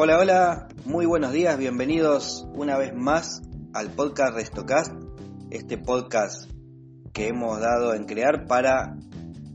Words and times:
Hola, 0.00 0.20
hola, 0.20 0.68
muy 0.84 1.06
buenos 1.06 1.32
días, 1.32 1.58
bienvenidos 1.58 2.46
una 2.54 2.78
vez 2.78 2.94
más 2.94 3.42
al 3.74 3.90
podcast 3.90 4.32
Restocast, 4.32 4.92
este 5.50 5.76
podcast 5.76 6.48
que 7.12 7.26
hemos 7.26 7.58
dado 7.58 7.94
en 7.94 8.04
crear 8.04 8.46
para 8.46 8.96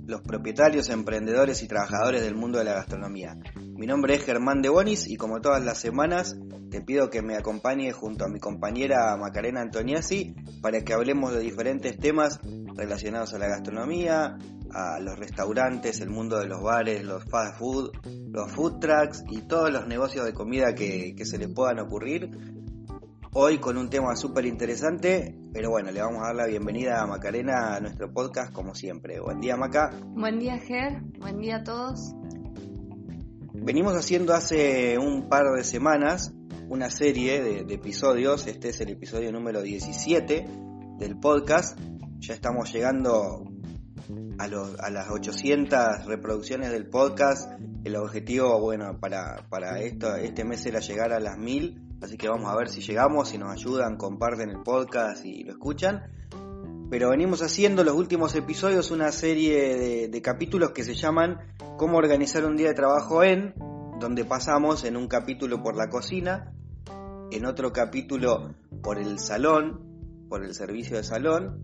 los 0.06 0.20
propietarios, 0.20 0.90
emprendedores 0.90 1.64
y 1.64 1.70
trabajadores 1.70 2.24
del 2.24 2.36
mundo 2.36 2.58
de 2.58 2.66
la 2.66 2.74
gastronomía. 2.74 3.38
Mi 3.84 3.88
nombre 3.88 4.16
es 4.16 4.24
Germán 4.24 4.62
de 4.62 4.70
Bonis 4.70 5.10
y 5.10 5.18
como 5.18 5.42
todas 5.42 5.62
las 5.62 5.78
semanas 5.78 6.38
te 6.72 6.80
pido 6.80 7.10
que 7.10 7.22
me 7.22 7.36
acompañe 7.36 7.92
junto 7.92 8.24
a 8.24 8.30
mi 8.30 8.40
compañera 8.40 9.18
Macarena 9.18 9.60
Antoniazzi 9.60 10.34
para 10.62 10.86
que 10.86 10.94
hablemos 10.94 11.34
de 11.34 11.42
diferentes 11.42 11.98
temas 11.98 12.40
relacionados 12.78 13.34
a 13.34 13.40
la 13.40 13.50
gastronomía, 13.50 14.38
a 14.72 15.02
los 15.02 15.20
restaurantes, 15.20 16.00
el 16.00 16.10
mundo 16.12 16.40
de 16.40 16.48
los 16.48 16.64
bares, 16.64 17.04
los 17.04 17.26
fast 17.26 17.60
food, 17.60 17.92
los 18.32 18.50
food 18.54 18.80
trucks 18.80 19.26
y 19.30 19.42
todos 19.42 19.70
los 19.70 19.86
negocios 19.86 20.24
de 20.24 20.32
comida 20.32 20.74
que, 20.74 21.14
que 21.14 21.26
se 21.26 21.38
les 21.38 21.50
puedan 21.50 21.80
ocurrir. 21.80 22.32
Hoy 23.34 23.58
con 23.58 23.78
un 23.78 23.90
tema 23.90 24.16
súper 24.16 24.46
interesante, 24.46 25.36
pero 25.52 25.72
bueno, 25.72 25.92
le 25.92 26.00
vamos 26.00 26.24
a 26.24 26.28
dar 26.28 26.36
la 26.36 26.46
bienvenida 26.46 27.02
a 27.02 27.06
Macarena 27.06 27.76
a 27.76 27.82
nuestro 27.82 28.14
podcast 28.14 28.54
como 28.54 28.76
siempre. 28.76 29.20
Buen 29.20 29.42
día 29.42 29.58
Maca. 29.58 29.90
Buen 30.16 30.40
día 30.40 30.58
Ger, 30.58 31.02
buen 31.20 31.40
día 31.40 31.58
a 31.58 31.64
todos. 31.66 32.16
Venimos 33.64 33.94
haciendo 33.94 34.34
hace 34.34 34.98
un 34.98 35.30
par 35.30 35.46
de 35.56 35.64
semanas 35.64 36.34
una 36.68 36.90
serie 36.90 37.42
de, 37.42 37.74
episodios, 37.74 38.46
este 38.48 38.70
es 38.70 38.82
el 38.82 38.90
episodio 38.90 39.32
número 39.32 39.62
17 39.62 40.46
del 41.00 41.18
podcast, 41.18 41.80
ya 42.20 42.34
estamos 42.34 42.74
llegando 42.74 43.46
a, 44.38 44.48
los, 44.48 44.78
a 44.82 44.90
las 44.90 45.10
800 45.10 46.06
reproducciones 46.06 46.72
del 46.72 46.88
podcast. 46.88 47.52
El 47.86 47.96
objetivo, 47.96 48.60
bueno, 48.60 49.00
para, 49.00 49.80
este 49.80 50.44
mes 50.44 50.66
era 50.66 50.82
llegar 50.82 51.14
a 51.14 51.22
las 51.22 51.38
1000. 51.38 51.98
Así 52.02 52.18
que 52.18 52.28
vamos 52.28 52.52
a 52.52 52.58
ver 52.58 52.68
si 52.68 52.82
llegamos, 52.82 53.30
si 53.30 53.38
nos 53.38 53.50
ayudan, 53.50 53.96
comparten 53.96 54.50
el 54.50 54.62
podcast 54.62 55.26
y 55.26 55.46
lo 55.46 55.54
escuchan. 55.54 56.04
Pero 56.90 57.10
venimos 57.10 57.42
haciendo 57.42 57.84
los 57.84 57.96
últimos 57.96 58.36
episodios 58.36 58.92
una 58.92 59.12
serie 59.12 60.08
de, 60.08 60.22
capítulos 60.22 60.72
que 60.72 60.84
se 60.84 60.94
llaman 60.94 61.40
Cómo 61.78 61.98
organizar 61.98 62.46
un 62.46 62.56
día 62.56 62.68
de 62.68 62.74
trabajo 62.76 63.24
en, 63.24 63.56
donde 64.00 64.26
pasamos 64.26 64.84
en 64.84 64.98
un 64.98 65.08
capítulo 65.08 65.64
por 65.64 65.76
la 65.76 65.90
cocina, 65.90 66.54
en 67.32 67.46
otro 67.46 67.74
capítulo 67.74 68.54
por 68.82 69.00
el 69.00 69.18
salón, 69.20 70.28
por 70.30 70.44
el 70.44 70.54
servicio 70.54 70.98
de 70.98 71.04
salón, 71.04 71.60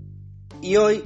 y 0.61 0.77
hoy 0.77 1.03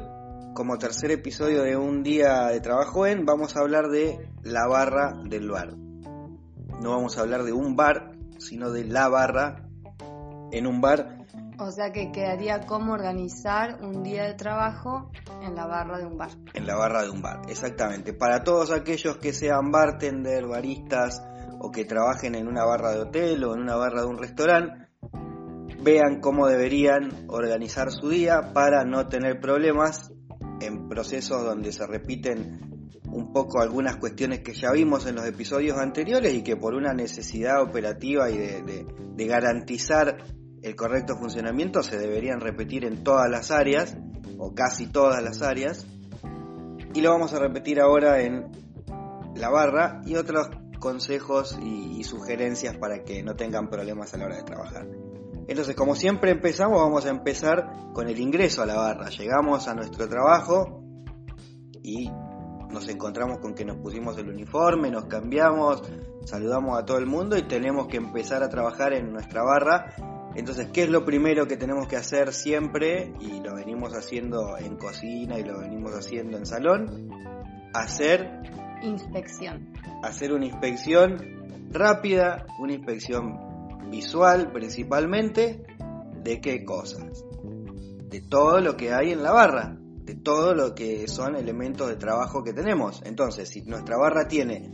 como 0.53 0.77
tercer 0.77 1.11
episodio 1.11 1.63
de 1.63 1.75
un 1.75 2.03
día 2.03 2.47
de 2.47 2.61
trabajo 2.61 3.07
en, 3.07 3.25
vamos 3.25 3.55
a 3.55 3.61
hablar 3.61 3.89
de 3.89 4.29
la 4.43 4.67
barra 4.67 5.13
del 5.25 5.49
bar. 5.49 5.75
No 5.75 6.91
vamos 6.91 7.17
a 7.17 7.21
hablar 7.21 7.43
de 7.43 7.53
un 7.53 7.75
bar, 7.75 8.11
sino 8.37 8.71
de 8.71 8.85
la 8.85 9.07
barra 9.07 9.67
en 10.51 10.67
un 10.67 10.81
bar. 10.81 11.25
O 11.59 11.71
sea 11.71 11.91
que 11.91 12.11
quedaría 12.11 12.61
cómo 12.61 12.93
organizar 12.93 13.79
un 13.81 14.03
día 14.03 14.23
de 14.23 14.33
trabajo 14.33 15.11
en 15.41 15.55
la 15.55 15.67
barra 15.67 15.99
de 15.99 16.05
un 16.05 16.17
bar. 16.17 16.31
En 16.53 16.65
la 16.65 16.75
barra 16.75 17.03
de 17.03 17.09
un 17.11 17.21
bar, 17.21 17.41
exactamente. 17.47 18.13
Para 18.13 18.43
todos 18.43 18.71
aquellos 18.71 19.17
que 19.17 19.33
sean 19.33 19.71
bartender, 19.71 20.47
baristas 20.47 21.21
o 21.59 21.71
que 21.71 21.85
trabajen 21.85 22.35
en 22.35 22.47
una 22.47 22.65
barra 22.65 22.91
de 22.91 22.99
hotel 23.01 23.43
o 23.43 23.53
en 23.53 23.61
una 23.61 23.75
barra 23.75 24.01
de 24.01 24.07
un 24.07 24.17
restaurante, 24.17 24.87
vean 25.81 26.21
cómo 26.21 26.47
deberían 26.47 27.27
organizar 27.27 27.91
su 27.91 28.09
día 28.09 28.53
para 28.53 28.83
no 28.83 29.07
tener 29.07 29.39
problemas 29.39 30.11
en 30.59 30.87
procesos 30.87 31.43
donde 31.43 31.71
se 31.71 31.85
repiten 31.85 32.89
un 33.05 33.31
poco 33.31 33.61
algunas 33.61 33.97
cuestiones 33.97 34.39
que 34.39 34.53
ya 34.53 34.71
vimos 34.71 35.05
en 35.05 35.15
los 35.15 35.25
episodios 35.27 35.77
anteriores 35.77 36.33
y 36.33 36.41
que 36.41 36.55
por 36.55 36.73
una 36.73 36.93
necesidad 36.93 37.61
operativa 37.61 38.29
y 38.31 38.37
de, 38.37 38.85
de 39.15 39.27
garantizar 39.27 40.17
el 40.63 40.75
correcto 40.75 41.15
funcionamiento 41.17 41.83
se 41.83 41.97
deberían 41.97 42.39
repetir 42.39 42.85
en 42.85 43.03
todas 43.03 43.29
las 43.29 43.51
áreas 43.51 43.95
o 44.37 44.55
casi 44.55 44.87
todas 44.87 45.21
las 45.21 45.41
áreas 45.41 45.85
y 46.93 47.01
lo 47.01 47.11
vamos 47.11 47.33
a 47.33 47.39
repetir 47.39 47.79
ahora 47.81 48.21
en 48.21 48.49
la 49.35 49.49
barra 49.49 50.01
y 50.05 50.15
otros 50.15 50.49
consejos 50.79 51.57
y, 51.61 51.99
y 51.99 52.03
sugerencias 52.03 52.77
para 52.77 53.03
que 53.03 53.23
no 53.23 53.35
tengan 53.35 53.69
problemas 53.69 54.13
a 54.13 54.17
la 54.17 54.25
hora 54.25 54.37
de 54.37 54.43
trabajar. 54.43 54.87
Entonces, 55.47 55.75
como 55.75 55.95
siempre 55.95 56.31
empezamos, 56.31 56.79
vamos 56.79 57.05
a 57.05 57.09
empezar 57.09 57.67
con 57.93 58.07
el 58.07 58.19
ingreso 58.19 58.61
a 58.61 58.65
la 58.65 58.75
barra. 58.75 59.09
Llegamos 59.09 59.67
a 59.67 59.73
nuestro 59.73 60.07
trabajo 60.07 60.81
y 61.81 62.09
nos 62.69 62.87
encontramos 62.87 63.39
con 63.39 63.53
que 63.53 63.65
nos 63.65 63.77
pusimos 63.77 64.17
el 64.17 64.29
uniforme, 64.29 64.89
nos 64.89 65.05
cambiamos, 65.05 65.83
saludamos 66.25 66.79
a 66.79 66.85
todo 66.85 66.97
el 66.97 67.05
mundo 67.05 67.37
y 67.37 67.43
tenemos 67.43 67.87
que 67.87 67.97
empezar 67.97 68.41
a 68.41 68.49
trabajar 68.49 68.93
en 68.93 69.11
nuestra 69.11 69.43
barra. 69.43 69.93
Entonces, 70.35 70.69
¿qué 70.73 70.83
es 70.83 70.89
lo 70.89 71.05
primero 71.05 71.47
que 71.47 71.57
tenemos 71.57 71.87
que 71.87 71.95
hacer 71.95 72.33
siempre? 72.33 73.13
Y 73.19 73.41
lo 73.41 73.55
venimos 73.55 73.93
haciendo 73.93 74.57
en 74.57 74.77
cocina 74.77 75.37
y 75.37 75.43
lo 75.43 75.59
venimos 75.59 75.93
haciendo 75.93 76.37
en 76.37 76.45
salón. 76.45 77.09
Hacer... 77.73 78.41
Inspección. 78.81 79.73
Hacer 80.03 80.33
una 80.33 80.45
inspección 80.45 81.69
rápida, 81.71 82.45
una 82.59 82.73
inspección 82.73 83.89
visual 83.89 84.51
principalmente, 84.51 85.63
¿de 86.23 86.41
qué 86.41 86.65
cosas? 86.65 87.23
De 88.09 88.21
todo 88.21 88.59
lo 88.59 88.75
que 88.75 88.93
hay 88.93 89.11
en 89.11 89.23
la 89.23 89.31
barra, 89.31 89.77
de 89.79 90.15
todo 90.15 90.53
lo 90.53 90.75
que 90.75 91.07
son 91.07 91.35
elementos 91.35 91.87
de 91.87 91.95
trabajo 91.95 92.43
que 92.43 92.53
tenemos. 92.53 93.01
Entonces, 93.05 93.49
si 93.49 93.61
nuestra 93.61 93.97
barra 93.97 94.27
tiene 94.27 94.71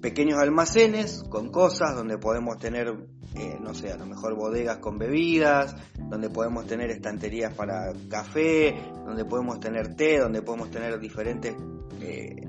pequeños 0.00 0.38
almacenes 0.38 1.24
con 1.28 1.50
cosas 1.50 1.96
donde 1.96 2.18
podemos 2.18 2.58
tener, 2.58 2.94
eh, 3.38 3.58
no 3.60 3.74
sé, 3.74 3.92
a 3.92 3.96
lo 3.96 4.06
mejor 4.06 4.34
bodegas 4.34 4.78
con 4.78 4.98
bebidas, 4.98 5.76
donde 5.96 6.28
podemos 6.30 6.66
tener 6.66 6.90
estanterías 6.90 7.54
para 7.54 7.92
café, 8.08 8.74
donde 9.04 9.24
podemos 9.24 9.60
tener 9.60 9.94
té, 9.94 10.18
donde 10.18 10.42
podemos 10.42 10.70
tener 10.70 10.98
diferentes 10.98 11.54
eh, 12.00 12.48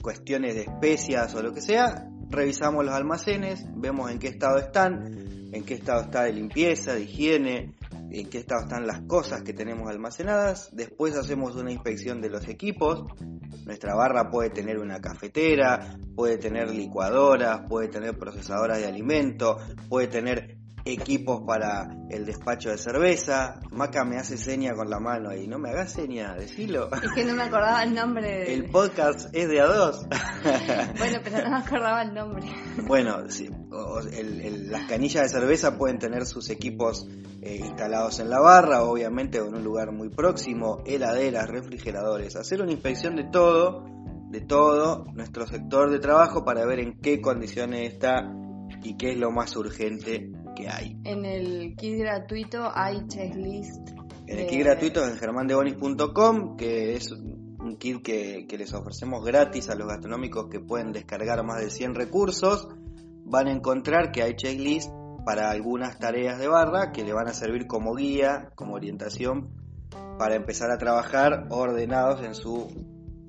cuestiones 0.00 0.54
de 0.54 0.62
especias 0.62 1.34
o 1.34 1.42
lo 1.42 1.52
que 1.52 1.60
sea, 1.60 2.08
revisamos 2.28 2.84
los 2.84 2.94
almacenes, 2.94 3.66
vemos 3.74 4.10
en 4.10 4.18
qué 4.18 4.28
estado 4.28 4.58
están, 4.58 5.50
en 5.52 5.64
qué 5.64 5.74
estado 5.74 6.02
está 6.02 6.24
de 6.24 6.32
limpieza, 6.32 6.94
de 6.94 7.02
higiene, 7.02 7.74
en 8.10 8.28
qué 8.28 8.38
estado 8.38 8.62
están 8.62 8.86
las 8.86 9.02
cosas 9.02 9.42
que 9.42 9.52
tenemos 9.52 9.88
almacenadas. 9.88 10.70
Después 10.72 11.16
hacemos 11.16 11.56
una 11.56 11.72
inspección 11.72 12.20
de 12.20 12.30
los 12.30 12.48
equipos. 12.48 13.04
Nuestra 13.66 13.96
barra 13.96 14.30
puede 14.30 14.50
tener 14.50 14.78
una 14.78 15.00
cafetera, 15.00 15.98
puede 16.14 16.38
tener 16.38 16.70
licuadoras, 16.70 17.62
puede 17.68 17.88
tener 17.88 18.16
procesadoras 18.16 18.78
de 18.78 18.86
alimento, 18.86 19.58
puede 19.88 20.06
tener 20.06 20.56
equipos 20.86 21.42
para 21.46 21.88
el 22.08 22.24
despacho 22.24 22.70
de 22.70 22.78
cerveza. 22.78 23.60
Maca 23.70 24.04
me 24.04 24.16
hace 24.16 24.38
seña 24.38 24.74
con 24.74 24.88
la 24.88 25.00
mano 25.00 25.30
ahí. 25.30 25.46
No 25.46 25.58
me 25.58 25.70
hagas 25.70 25.92
seña, 25.92 26.34
decilo. 26.34 26.88
Es 27.02 27.12
que 27.12 27.24
no 27.24 27.34
me 27.34 27.42
acordaba 27.42 27.82
el 27.82 27.94
nombre. 27.94 28.26
De... 28.26 28.54
El 28.54 28.70
podcast 28.70 29.28
es 29.34 29.48
de 29.48 29.60
a 29.60 29.66
dos. 29.66 30.06
bueno, 30.98 31.18
pero 31.22 31.38
no 31.42 31.50
me 31.50 31.56
acordaba 31.56 32.02
el 32.02 32.14
nombre. 32.14 32.46
bueno, 32.86 33.28
sí, 33.28 33.50
el, 34.12 34.40
el, 34.40 34.70
las 34.70 34.86
canillas 34.88 35.24
de 35.24 35.28
cerveza 35.28 35.76
pueden 35.76 35.98
tener 35.98 36.24
sus 36.26 36.48
equipos 36.50 37.08
eh, 37.42 37.56
instalados 37.56 38.20
en 38.20 38.30
la 38.30 38.40
barra, 38.40 38.82
obviamente 38.82 39.38
en 39.38 39.54
un 39.54 39.64
lugar 39.64 39.92
muy 39.92 40.08
próximo, 40.08 40.82
heladeras, 40.86 41.48
refrigeradores. 41.48 42.36
Hacer 42.36 42.62
una 42.62 42.72
inspección 42.72 43.16
de 43.16 43.24
todo, 43.24 43.84
de 44.30 44.40
todo 44.40 45.04
nuestro 45.14 45.46
sector 45.46 45.90
de 45.90 45.98
trabajo 45.98 46.44
para 46.44 46.64
ver 46.64 46.80
en 46.80 47.00
qué 47.00 47.20
condiciones 47.20 47.92
está 47.92 48.32
y 48.82 48.96
qué 48.96 49.12
es 49.12 49.18
lo 49.18 49.30
más 49.30 49.56
urgente 49.56 50.32
que 50.56 50.68
hay. 50.68 50.96
En 51.04 51.24
el 51.24 51.76
kit 51.76 51.98
gratuito 51.98 52.68
hay 52.74 53.06
checklist. 53.06 53.90
En 54.26 54.40
el 54.40 54.46
kit 54.48 54.60
gratuito 54.60 55.04
es 55.04 55.12
en 55.12 55.18
germandebonis.com, 55.18 56.56
que 56.56 56.96
es 56.96 57.12
un 57.12 57.76
kit 57.78 58.02
que, 58.02 58.46
que, 58.48 58.58
les 58.58 58.74
ofrecemos 58.74 59.24
gratis 59.24 59.68
a 59.70 59.76
los 59.76 59.86
gastronómicos 59.86 60.48
que 60.50 60.58
pueden 60.58 60.90
descargar 60.90 61.44
más 61.44 61.60
de 61.60 61.70
100 61.70 61.94
recursos. 61.94 62.68
Van 63.24 63.46
a 63.46 63.52
encontrar 63.52 64.10
que 64.10 64.22
hay 64.22 64.34
checklist 64.34 64.90
para 65.24 65.50
algunas 65.50 65.98
tareas 65.98 66.38
de 66.38 66.48
barra 66.48 66.92
que 66.92 67.04
le 67.04 67.12
van 67.12 67.28
a 67.28 67.32
servir 67.32 67.66
como 67.66 67.94
guía, 67.94 68.50
como 68.54 68.74
orientación 68.74 69.50
para 70.18 70.36
empezar 70.36 70.70
a 70.70 70.78
trabajar 70.78 71.46
ordenados 71.50 72.24
en 72.24 72.34
su, 72.34 72.68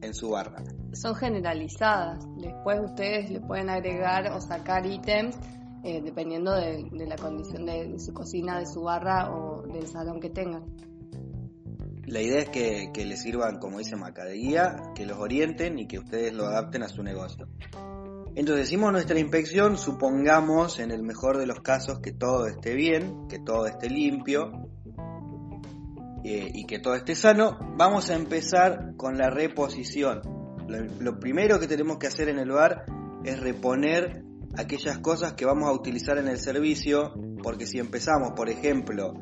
en 0.02 0.14
su 0.14 0.30
barra. 0.30 0.64
Son 0.94 1.16
generalizadas, 1.16 2.26
después 2.38 2.80
ustedes 2.84 3.30
le 3.30 3.42
pueden 3.42 3.70
agregar 3.70 4.32
o 4.32 4.40
sacar 4.40 4.86
ítems 4.86 5.38
eh, 5.88 6.02
dependiendo 6.04 6.54
de, 6.54 6.90
la 7.08 7.16
condición 7.16 7.66
de, 7.66 7.98
su 7.98 8.14
cocina, 8.14 8.60
de 8.60 8.66
su 8.66 8.82
barra 8.82 9.32
o 9.32 9.62
del 9.62 9.88
salón 9.88 10.20
que 10.20 10.30
tengan. 10.30 10.66
La 12.06 12.22
idea 12.22 12.42
es 12.42 12.50
que, 12.50 13.06
les 13.06 13.22
sirvan, 13.22 13.60
como 13.60 13.80
dice 13.80 13.96
Maca, 13.96 14.26
de 14.26 14.34
guía, 14.36 14.92
que 14.96 15.06
los 15.06 15.18
orienten 15.18 15.80
y 15.80 15.88
que 15.88 16.00
ustedes 16.00 16.34
lo 16.34 16.46
adapten 16.46 16.84
a 16.84 16.90
su 16.90 17.04
negocio. 17.04 17.48
Entonces 18.36 18.68
hicimos 18.68 18.92
nuestra 18.92 19.18
inspección, 19.18 19.78
supongamos 19.78 20.80
en 20.80 20.92
el 20.92 21.04
mejor 21.04 21.38
de 21.38 21.48
los 21.48 21.62
casos 21.62 22.00
que 22.00 22.12
todo 22.12 22.48
esté 22.48 22.76
bien, 22.76 23.30
que 23.30 23.40
todo 23.40 23.66
esté 23.66 23.90
limpio 23.90 24.52
eh, 26.26 26.52
y 26.54 26.66
que 26.66 26.80
todo 26.80 26.96
esté 26.96 27.16
sano. 27.16 27.58
Vamos 27.78 28.10
a 28.10 28.16
empezar 28.16 28.98
con 28.98 29.18
la 29.18 29.30
reposición. 29.30 30.20
Lo, 31.00 31.18
primero 31.18 31.62
que 31.62 31.68
tenemos 31.68 31.98
que 31.98 32.08
hacer 32.08 32.28
en 32.28 32.40
el 32.40 32.52
bar 32.52 32.84
es 33.24 33.40
reponer 33.40 34.27
aquellas 34.58 34.98
cosas 34.98 35.34
que 35.34 35.46
vamos 35.46 35.70
a 35.70 35.72
utilizar 35.72 36.18
en 36.18 36.28
el 36.28 36.40
servicio, 36.40 37.14
porque 37.44 37.68
si 37.68 37.78
empezamos, 37.78 38.32
por 38.32 38.50
ejemplo, 38.50 39.14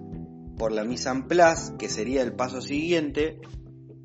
por 0.57 0.71
la 0.71 0.85
mise 0.85 1.09
en 1.09 1.27
place, 1.27 1.73
que 1.77 1.89
sería 1.89 2.21
el 2.21 2.33
paso 2.33 2.61
siguiente, 2.61 3.41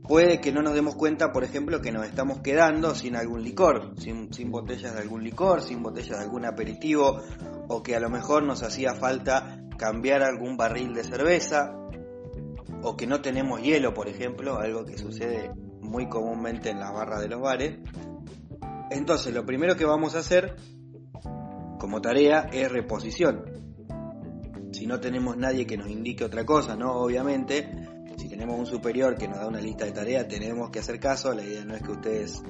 puede 0.03 0.41
que 0.41 0.51
no 0.51 0.61
nos 0.61 0.75
demos 0.75 0.97
cuenta, 0.97 1.31
por 1.31 1.45
ejemplo, 1.45 1.81
que 1.81 1.93
nos 1.93 2.05
estamos 2.05 2.41
quedando 2.41 2.97
sin 2.97 3.15
algún 3.15 3.45
licor, 3.45 3.95
sin, 3.97 4.29
botellas 4.51 4.95
de 4.95 5.01
algún 5.01 5.23
licor, 5.23 5.63
sin 5.63 5.83
botellas 5.85 6.19
de 6.19 6.25
algún 6.25 6.45
aperitivo, 6.45 7.21
o 7.69 7.83
que 7.83 7.95
a 7.95 8.01
lo 8.01 8.11
mejor 8.11 8.43
nos 8.43 8.65
hacía 8.65 8.95
falta 8.95 9.63
cambiar 9.79 10.25
algún 10.25 10.57
barril 10.57 10.95
de 10.95 11.05
cerveza, 11.05 11.77
o 12.83 12.97
que 12.97 13.07
no 13.07 13.21
tenemos 13.21 13.63
hielo, 13.63 13.95
por 13.95 14.09
ejemplo, 14.09 14.59
algo 14.59 14.85
que 14.85 14.99
sucede 14.99 15.53
muy 15.81 16.09
comúnmente 16.09 16.71
en 16.71 16.81
las 16.81 16.93
barras 16.93 17.21
de 17.21 17.29
los 17.29 17.41
bares. 17.41 17.79
Entonces, 18.91 19.33
lo 19.33 19.47
primero 19.47 19.77
que 19.77 19.85
vamos 19.85 20.17
a 20.17 20.19
hacer 20.19 20.57
como 21.91 22.03
tarea 22.03 22.49
es 22.53 22.71
reposición. 22.71 23.43
Si 24.71 24.87
no 24.87 25.01
tenemos 25.01 25.37
nadie 25.37 25.67
que 25.67 25.77
nos 25.77 25.91
indique 25.91 26.23
otra 26.23 26.47
cosa, 26.47 26.77
¿no? 26.77 26.93
Obviamente, 26.93 27.69
si 28.17 28.29
tenemos 28.29 28.57
un 28.57 28.67
superior 28.67 29.17
que 29.17 29.27
nos 29.27 29.39
da 29.39 29.49
una 29.49 29.61
lista 29.61 29.87
de 29.87 29.91
tareas, 29.91 30.29
tenemos 30.29 30.71
que 30.71 30.79
hacer 30.79 31.01
caso. 31.01 31.35
La 31.35 31.43
idea 31.43 31.65
no 31.65 31.75
es 31.75 31.83
que 31.83 31.91
ustedes 31.91 32.43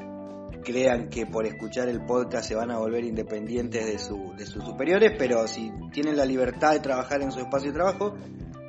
crean 0.63 1.09
que 1.09 1.25
por 1.25 1.47
escuchar 1.47 1.89
el 1.89 2.05
podcast 2.05 2.49
se 2.49 2.55
van 2.55 2.71
a 2.71 2.77
volver 2.77 3.03
independientes 3.03 3.87
de, 3.87 3.99
su, 3.99 4.35
de 4.37 4.45
sus 4.45 4.63
superiores, 4.63 5.13
pero 5.17 5.47
si 5.47 5.73
tienen 5.91 6.19
la 6.19 6.27
libertad 6.27 6.73
de 6.73 6.81
trabajar 6.81 7.23
en 7.23 7.33
su 7.33 7.41
espacio 7.41 7.71
de 7.71 7.79
trabajo, 7.79 8.15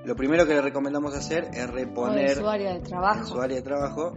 lo 0.05 0.15
primero 0.15 0.47
que 0.47 0.53
les 0.53 0.63
recomendamos 0.63 1.13
hacer 1.13 1.49
es 1.53 1.69
reponer 1.69 2.29
en 2.29 2.37
su 2.37 2.47
área 2.47 2.73
de 2.75 2.79
trabajo. 2.79 3.19
En 3.19 3.25
su 3.25 3.41
área 3.41 3.57
de 3.57 3.63
trabajo, 3.63 4.13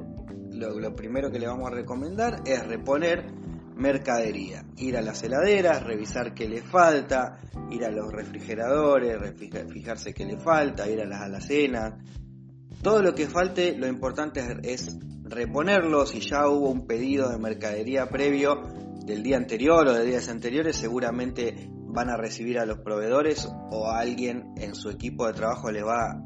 lo, 0.52 0.78
lo 0.78 0.94
primero 0.94 1.32
que 1.32 1.40
le 1.40 1.48
vamos 1.48 1.66
a 1.66 1.74
recomendar 1.74 2.42
es 2.46 2.64
reponer 2.64 3.42
mercadería. 3.74 4.64
Ir 4.76 4.96
a 4.96 5.02
las 5.02 5.22
heladeras, 5.22 5.82
revisar 5.82 6.34
qué 6.34 6.48
le 6.48 6.62
falta, 6.62 7.40
ir 7.70 7.84
a 7.84 7.90
los 7.90 8.12
refrigeradores, 8.12 9.18
fijarse 9.70 10.12
qué 10.12 10.24
le 10.24 10.38
falta, 10.38 10.88
ir 10.88 11.00
a 11.00 11.06
las 11.06 11.20
alacenas, 11.20 11.94
todo 12.84 13.00
lo 13.00 13.14
que 13.14 13.26
falte, 13.26 13.78
lo 13.78 13.86
importante 13.86 14.44
es 14.62 14.98
reponerlo. 15.22 16.04
Si 16.04 16.20
ya 16.20 16.46
hubo 16.48 16.68
un 16.68 16.86
pedido 16.86 17.30
de 17.30 17.38
mercadería 17.38 18.10
previo 18.10 18.60
del 19.06 19.22
día 19.22 19.38
anterior 19.38 19.88
o 19.88 19.94
de 19.94 20.04
días 20.04 20.28
anteriores, 20.28 20.76
seguramente 20.76 21.70
van 21.70 22.10
a 22.10 22.18
recibir 22.18 22.58
a 22.58 22.66
los 22.66 22.80
proveedores 22.80 23.48
o 23.70 23.86
a 23.86 24.00
alguien 24.00 24.52
en 24.58 24.74
su 24.74 24.90
equipo 24.90 25.26
de 25.26 25.32
trabajo 25.32 25.70
le 25.70 25.82
va 25.82 26.20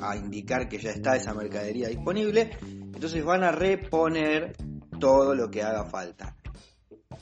a 0.00 0.16
indicar 0.16 0.68
que 0.68 0.78
ya 0.78 0.90
está 0.90 1.16
esa 1.16 1.34
mercadería 1.34 1.88
disponible. 1.88 2.50
Entonces 2.62 3.24
van 3.24 3.42
a 3.42 3.50
reponer 3.50 4.52
todo 5.00 5.34
lo 5.34 5.50
que 5.50 5.64
haga 5.64 5.84
falta. 5.84 6.36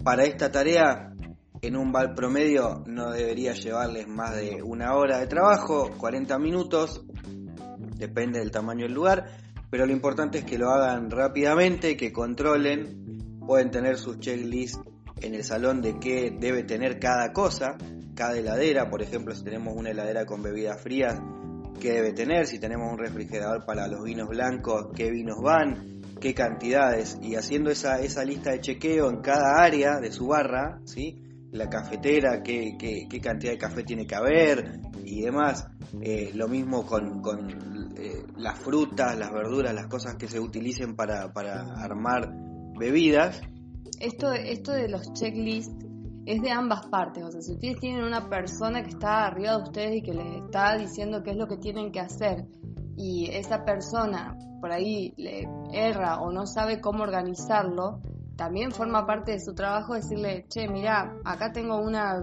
Para 0.03 0.25
esta 0.25 0.51
tarea, 0.51 1.13
en 1.61 1.77
un 1.77 1.93
val 1.93 2.15
promedio 2.15 2.83
no 2.87 3.11
debería 3.13 3.53
llevarles 3.53 4.09
más 4.09 4.35
de 4.35 4.63
una 4.63 4.97
hora 4.97 5.19
de 5.19 5.29
trabajo, 5.29 5.93
40 5.97 6.39
minutos, 6.39 7.05
depende 7.97 8.41
del 8.41 8.51
tamaño 8.51 8.85
del 8.85 8.95
lugar, 8.95 9.27
pero 9.71 9.87
lo 9.87 9.93
importante 9.93 10.39
es 10.39 10.45
que 10.45 10.59
lo 10.59 10.71
hagan 10.71 11.11
rápidamente, 11.11 11.97
que 11.97 12.13
controlen, 12.13 13.39
pueden 13.47 13.71
tener 13.71 13.97
sus 13.97 14.19
checklists 14.19 14.81
en 15.21 15.35
el 15.35 15.45
salón 15.45 15.81
de 15.83 15.99
qué 16.01 16.37
debe 16.37 16.65
tener 16.65 16.99
cada 16.99 17.33
cosa, 17.33 17.77
cada 18.15 18.37
heladera, 18.37 18.91
por 18.91 19.03
ejemplo, 19.03 19.35
si 19.35 19.45
tenemos 19.45 19.75
una 19.77 19.91
heladera 19.91 20.27
con 20.27 20.43
bebidas 20.43 20.81
frías, 20.81 21.21
qué 21.81 21.93
debe 21.93 22.13
tener, 22.13 22.47
si 22.47 22.59
tenemos 22.59 22.93
un 22.93 22.99
refrigerador 22.99 23.65
para 23.65 23.87
los 23.87 24.03
vinos 24.03 24.29
blancos, 24.29 24.89
qué 24.95 25.11
vinos 25.11 25.41
van, 25.41 25.92
qué 26.23 26.35
cantidades, 26.35 27.19
y 27.21 27.35
haciendo 27.35 27.71
esa, 27.71 28.01
esa 28.01 28.25
lista 28.25 28.53
de 28.53 28.61
chequeo 28.61 29.11
en 29.11 29.23
cada 29.23 29.61
área 29.61 29.99
de 29.99 30.13
su 30.13 30.29
barra, 30.29 30.81
¿sí? 30.85 31.21
la 31.51 31.69
cafetera, 31.69 32.45
qué, 32.45 32.77
qué, 32.79 33.21
cantidad 33.21 33.53
de 33.53 33.59
café 33.59 33.83
tiene 33.83 34.07
que 34.07 34.15
haber 34.15 34.81
y 35.05 35.23
demás. 35.23 35.67
Eh, 36.01 36.31
lo 36.35 36.47
mismo 36.47 36.87
con, 36.87 37.21
con 37.21 37.51
eh, 37.99 38.25
las 38.37 38.57
frutas, 38.61 39.19
las 39.19 39.33
verduras, 39.33 39.75
las 39.75 39.89
cosas 39.89 40.15
que 40.15 40.29
se 40.29 40.39
utilicen 40.39 40.95
para, 40.95 41.33
para 41.33 41.75
armar 41.75 42.33
bebidas. 42.79 43.43
Esto, 43.99 44.33
esto 44.33 44.73
de 44.73 44.89
los 44.89 45.13
checklists 45.13 45.75
es 46.25 46.41
de 46.41 46.51
ambas 46.53 46.87
partes. 46.87 47.25
O 47.25 47.33
sea, 47.33 47.43
si 47.43 47.53
ustedes 47.53 47.81
tienen 47.81 48.05
una 48.05 48.31
persona 48.31 48.83
que 48.85 48.91
está 48.91 49.27
arriba 49.27 49.57
de 49.57 49.63
ustedes 49.65 49.97
y 49.97 50.03
que 50.03 50.15
les 50.15 50.45
está 50.45 50.79
diciendo 50.79 51.23
qué 51.25 51.33
es 51.33 51.37
lo 51.37 51.49
que 51.49 51.57
tienen 51.57 51.91
que 51.91 51.99
hacer 51.99 52.47
y 53.03 53.29
esa 53.33 53.65
persona 53.65 54.37
por 54.61 54.71
ahí 54.71 55.13
le 55.17 55.49
erra 55.73 56.21
o 56.21 56.31
no 56.31 56.47
sabe 56.47 56.81
cómo 56.81 57.03
organizarlo, 57.03 58.01
también 58.37 58.71
forma 58.71 59.05
parte 59.07 59.33
de 59.33 59.41
su 59.41 59.55
trabajo 59.55 59.95
decirle, 59.95 60.47
che, 60.49 60.69
mira, 60.69 61.17
acá 61.25 61.51
tengo 61.53 61.79
una, 61.79 62.23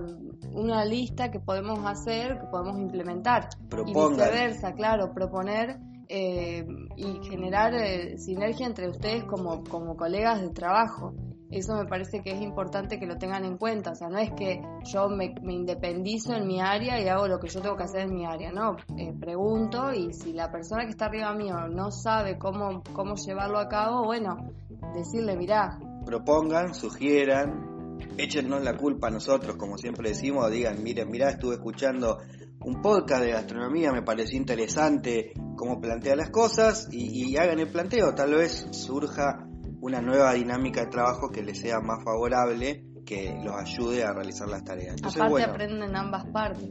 una 0.53 0.85
lista 0.85 1.29
que 1.31 1.41
podemos 1.41 1.79
hacer, 1.85 2.39
que 2.39 2.47
podemos 2.47 2.79
implementar. 2.79 3.49
Y 3.85 3.93
viceversa, 3.93 4.71
claro, 4.71 5.13
proponer 5.13 5.79
eh, 6.07 6.65
y 6.95 7.19
generar 7.29 7.73
eh, 7.75 8.17
sinergia 8.17 8.65
entre 8.65 8.87
ustedes 8.87 9.25
como, 9.25 9.63
como 9.65 9.97
colegas 9.97 10.41
de 10.41 10.49
trabajo. 10.49 11.13
Eso 11.51 11.75
me 11.75 11.85
parece 11.85 12.21
que 12.21 12.31
es 12.31 12.41
importante 12.41 12.99
que 12.99 13.05
lo 13.05 13.17
tengan 13.17 13.43
en 13.45 13.57
cuenta. 13.57 13.91
O 13.91 13.95
sea, 13.95 14.09
no 14.09 14.19
es 14.19 14.31
que 14.31 14.61
yo 14.85 15.09
me, 15.09 15.33
independizo 15.43 16.33
en 16.33 16.47
mi 16.47 16.61
área 16.61 17.01
y 17.01 17.07
hago 17.07 17.27
lo 17.27 17.39
que 17.39 17.47
yo 17.47 17.61
tengo 17.61 17.75
que 17.75 17.83
hacer 17.83 18.01
en 18.01 18.13
mi 18.13 18.25
área. 18.25 18.51
No, 18.51 18.75
eh, 18.97 19.13
pregunto 19.19 19.91
y 19.93 20.13
si 20.13 20.33
la 20.33 20.51
persona 20.51 20.85
que 20.85 20.91
está 20.91 21.05
arriba 21.05 21.33
mío 21.33 21.67
no 21.69 21.91
sabe 21.91 22.37
cómo, 22.37 22.83
cómo 22.93 23.15
llevarlo 23.15 23.59
a 23.59 23.67
cabo, 23.67 24.05
bueno, 24.05 24.51
decirle, 24.93 25.35
mirá, 25.35 25.79
propongan, 26.05 26.73
sugieran, 26.73 27.97
échennos 28.17 28.63
la 28.63 28.75
culpa 28.77 29.07
a 29.07 29.11
nosotros, 29.11 29.55
como 29.55 29.77
siempre 29.77 30.09
decimos, 30.09 30.49
digan, 30.51 30.81
miren, 30.83 31.09
mirá, 31.09 31.29
estuve 31.29 31.55
escuchando 31.55 32.19
un 32.61 32.81
podcast 32.81 33.23
de 33.23 33.31
gastronomía, 33.31 33.91
me 33.91 34.01
pareció 34.01 34.37
interesante 34.37 35.33
cómo 35.55 35.79
plantea 35.79 36.15
las 36.15 36.29
cosas 36.29 36.89
y, 36.91 37.37
hagan 37.37 37.59
el 37.59 37.69
planteo, 37.69 38.13
tal 38.15 38.33
vez 38.35 38.67
surja 38.71 39.47
una 39.81 40.01
nueva 40.01 40.33
dinámica 40.33 40.81
de 40.81 40.87
trabajo 40.87 41.29
que 41.29 41.41
les 41.41 41.59
sea 41.59 41.79
más 41.79 42.03
favorable, 42.03 42.85
que 43.05 43.39
los 43.43 43.55
ayude 43.55 44.03
a 44.03 44.13
realizar 44.13 44.47
las 44.47 44.63
tareas. 44.63 44.95
Entonces, 44.95 45.21
Aparte 45.21 45.43
aprenden 45.43 45.95
ambas 45.95 46.25
partes. 46.27 46.69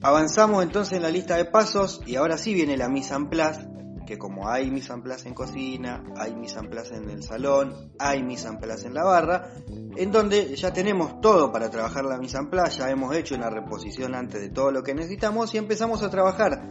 Avanzamos 0.00 0.62
entonces 0.62 0.94
en 0.94 1.02
la 1.02 1.10
lista 1.10 1.36
de 1.36 1.44
pasos 1.44 2.02
y 2.06 2.16
ahora 2.16 2.38
sí 2.38 2.54
viene 2.54 2.76
la 2.76 2.88
mise 2.88 3.14
en 3.14 3.28
place, 3.28 3.66
que 4.06 4.16
como 4.16 4.48
hay 4.48 4.70
mise 4.70 4.92
en 4.92 5.02
place 5.02 5.26
en 5.26 5.34
cocina, 5.34 6.04
hay 6.16 6.34
mise 6.34 6.58
en 6.58 6.70
place 6.70 6.94
en 6.94 7.10
el 7.10 7.22
salón, 7.22 7.92
hay 7.98 8.22
mise 8.22 8.46
en 8.46 8.58
place 8.58 8.86
en 8.86 8.94
la 8.94 9.04
barra, 9.04 9.50
en 9.96 10.12
donde 10.12 10.54
ya 10.54 10.72
tenemos 10.72 11.20
todo 11.20 11.50
para 11.50 11.68
trabajar 11.68 12.04
la 12.04 12.16
mise 12.16 12.38
en 12.38 12.48
place, 12.48 12.78
ya 12.78 12.90
hemos 12.90 13.14
hecho 13.16 13.34
una 13.34 13.50
reposición 13.50 14.14
antes 14.14 14.40
de 14.40 14.50
todo 14.50 14.70
lo 14.70 14.82
que 14.82 14.94
necesitamos 14.94 15.52
y 15.54 15.58
empezamos 15.58 16.02
a 16.02 16.10
trabajar 16.10 16.68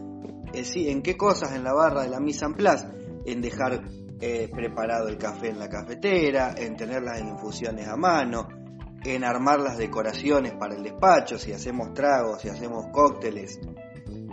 eh, 0.54 0.64
en 0.74 1.02
qué 1.02 1.18
cosas 1.18 1.52
en 1.54 1.64
la 1.64 1.74
barra 1.74 2.04
de 2.04 2.10
la 2.10 2.22
mise 2.22 2.46
en 2.46 2.54
place, 2.54 2.88
en 3.26 3.42
dejar 3.42 3.84
eh, 4.20 4.50
preparado 4.54 5.08
el 5.08 5.18
café 5.18 5.50
en 5.50 5.60
la 5.60 5.70
cafetera, 5.70 6.56
en 6.58 6.76
tener 6.76 7.04
las 7.04 7.20
infusiones 7.22 7.88
a 7.88 7.96
mano, 7.96 8.48
en 9.04 9.24
armar 9.24 9.60
las 9.60 9.78
decoraciones 9.78 10.54
para 10.54 10.76
el 10.76 10.84
despacho, 10.84 11.38
si 11.38 11.52
hacemos 11.52 11.94
tragos, 11.94 12.42
si 12.42 12.50
hacemos 12.50 12.88
cócteles, 12.92 13.60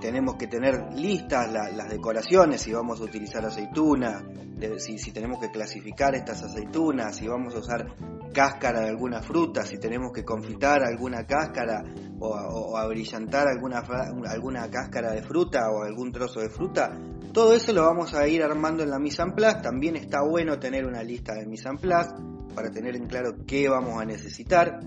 tenemos 0.01 0.37
que 0.37 0.47
tener 0.47 0.93
listas 0.95 1.51
las 1.51 1.89
decoraciones, 1.89 2.61
si 2.61 2.73
vamos 2.73 3.01
a 3.01 3.05
utilizar 3.05 3.45
aceituna, 3.45 4.23
si, 4.79 4.99
si, 4.99 5.13
tenemos 5.13 5.39
que 5.39 5.51
clasificar 5.51 6.15
estas 6.15 6.43
aceitunas, 6.43 7.17
si 7.17 7.27
vamos 7.27 7.55
a 7.55 7.59
usar 7.59 7.87
cáscara 8.33 8.81
de 8.81 8.89
alguna 8.89 9.23
fruta, 9.23 9.65
si 9.65 9.79
tenemos 9.79 10.13
que 10.13 10.25
confitar 10.25 10.83
alguna 10.83 11.25
cáscara 11.27 11.85
o, 12.19 12.29
o, 12.29 12.77
abrillantar 12.77 13.47
alguna 13.49 14.71
cáscara 14.71 15.13
de 15.13 15.23
fruta 15.23 15.71
o 15.71 15.83
algún 15.83 16.13
trozo 16.13 16.41
de 16.41 16.51
fruta, 16.51 16.93
todo 17.35 17.53
eso 17.53 17.73
lo 17.73 17.83
vamos 17.83 18.15
a 18.15 18.29
ir 18.29 18.45
armando 18.45 18.85
en 18.85 18.91
la 18.91 19.01
mise 19.01 19.21
en 19.21 19.35
place. 19.35 19.61
También 19.61 19.97
está 19.97 20.23
bueno 20.23 20.61
tener 20.61 20.87
una 20.87 21.03
lista 21.03 21.35
de 21.35 21.45
mise 21.45 21.69
en 21.69 21.79
place 21.79 22.15
para 22.55 22.71
tener 22.71 22.95
en 22.95 23.09
claro 23.09 23.35
qué 23.45 23.69
vamos 23.69 24.01
a 24.01 24.05
necesitar 24.05 24.79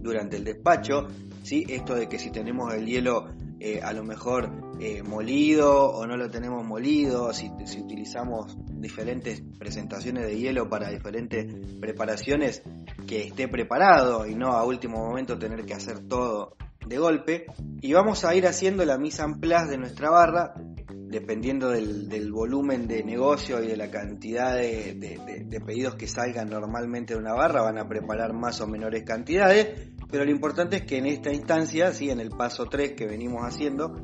durante 0.00 0.36
el 0.36 0.44
despacho. 0.44 1.08
¿sí? 1.42 1.66
Esto 1.68 1.96
de 1.96 2.08
que 2.08 2.20
si 2.20 2.30
tenemos 2.30 2.72
el 2.72 2.86
hielo 2.86 3.26
eh, 3.58 3.80
a 3.82 3.92
lo 3.92 4.04
mejor 4.04 4.48
eh, 4.78 5.02
molido 5.02 5.90
o 5.90 6.06
no 6.06 6.16
lo 6.16 6.30
tenemos 6.30 6.64
molido, 6.64 7.32
si, 7.34 7.50
si 7.64 7.80
utilizamos 7.80 8.56
diferentes 8.70 9.42
presentaciones 9.58 10.24
de 10.24 10.38
hielo 10.38 10.68
para 10.68 10.90
diferentes 10.90 11.52
preparaciones, 11.80 12.62
que 13.08 13.26
esté 13.26 13.48
preparado 13.48 14.24
y 14.24 14.36
no 14.36 14.52
a 14.52 14.64
último 14.64 15.04
momento 15.04 15.36
tener 15.36 15.66
que 15.66 15.74
hacer 15.74 15.98
todo 16.06 16.54
de 16.86 16.96
golpe. 16.96 17.46
Y 17.80 17.92
vamos 17.92 18.24
a 18.24 18.36
ir 18.36 18.46
haciendo 18.46 18.84
la 18.84 18.98
mise 18.98 19.22
en 19.22 19.40
place 19.40 19.72
de 19.72 19.78
nuestra 19.78 20.10
barra 20.10 20.54
dependiendo 21.08 21.70
del, 21.70 22.30
volumen 22.30 22.86
de 22.86 23.02
negocio 23.02 23.62
y 23.62 23.68
de 23.68 23.76
la 23.76 23.90
cantidad 23.90 24.54
de, 24.54 25.62
pedidos 25.64 25.94
que 25.94 26.06
salgan 26.06 26.50
normalmente 26.50 27.14
de 27.14 27.20
una 27.20 27.34
barra, 27.34 27.62
van 27.62 27.78
a 27.78 27.88
preparar 27.88 28.32
más 28.34 28.60
o 28.60 28.66
menores 28.66 29.04
cantidades, 29.04 29.90
pero 30.10 30.24
lo 30.24 30.30
importante 30.30 30.76
es 30.76 30.82
que 30.82 30.98
en 30.98 31.06
esta 31.06 31.32
instancia, 31.32 31.92
¿sí? 31.92 32.10
en 32.10 32.20
el 32.20 32.30
paso 32.30 32.66
3 32.66 32.92
que 32.92 33.06
venimos 33.06 33.42
haciendo, 33.42 33.94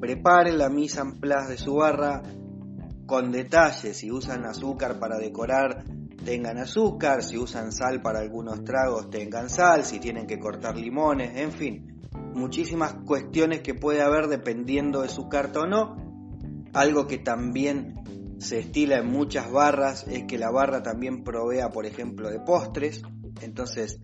preparen 0.00 0.58
la 0.58 0.68
mise 0.68 1.00
en 1.00 1.20
place 1.20 1.52
de 1.52 1.58
su 1.58 1.74
barra 1.74 2.22
con 3.06 3.32
detalles, 3.32 3.96
si 3.96 4.10
usan 4.10 4.44
azúcar 4.44 4.98
para 4.98 5.18
decorar, 5.18 5.84
tengan 6.24 6.58
azúcar, 6.58 7.22
si 7.22 7.36
usan 7.36 7.72
sal 7.72 8.00
para 8.00 8.20
algunos 8.20 8.64
tragos, 8.64 9.10
tengan 9.10 9.50
sal, 9.50 9.84
si 9.84 9.98
tienen 9.98 10.26
que 10.26 10.38
cortar 10.38 10.76
limones, 10.76 11.36
en 11.36 11.52
fin, 11.52 12.02
muchísimas 12.34 12.94
cuestiones 13.04 13.60
que 13.60 13.74
puede 13.74 14.00
haber 14.00 14.28
dependiendo 14.28 15.02
de 15.02 15.08
su 15.08 15.28
carta 15.28 15.60
o 15.60 15.66
no, 15.66 16.11
algo 16.72 17.06
que 17.06 17.18
también 17.18 18.36
se 18.38 18.58
estila 18.58 18.98
en 18.98 19.06
muchas 19.06 19.50
barras 19.50 20.06
es 20.08 20.24
que 20.24 20.38
la 20.38 20.50
barra 20.50 20.82
también 20.82 21.22
provea, 21.22 21.70
por 21.70 21.86
ejemplo, 21.86 22.30
de 22.30 22.40
postres. 22.40 23.02
Entonces, 23.40 24.00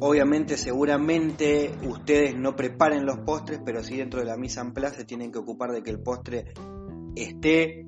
obviamente, 0.00 0.56
seguramente 0.56 1.70
ustedes 1.86 2.36
no 2.36 2.56
preparen 2.56 3.06
los 3.06 3.18
postres, 3.18 3.60
pero 3.64 3.82
sí 3.82 3.96
dentro 3.96 4.20
de 4.20 4.26
la 4.26 4.36
misa 4.36 4.60
en 4.60 4.72
place 4.72 4.96
se 4.96 5.04
tienen 5.04 5.30
que 5.30 5.38
ocupar 5.38 5.70
de 5.70 5.82
que 5.82 5.90
el 5.90 6.00
postre 6.00 6.52
esté 7.14 7.86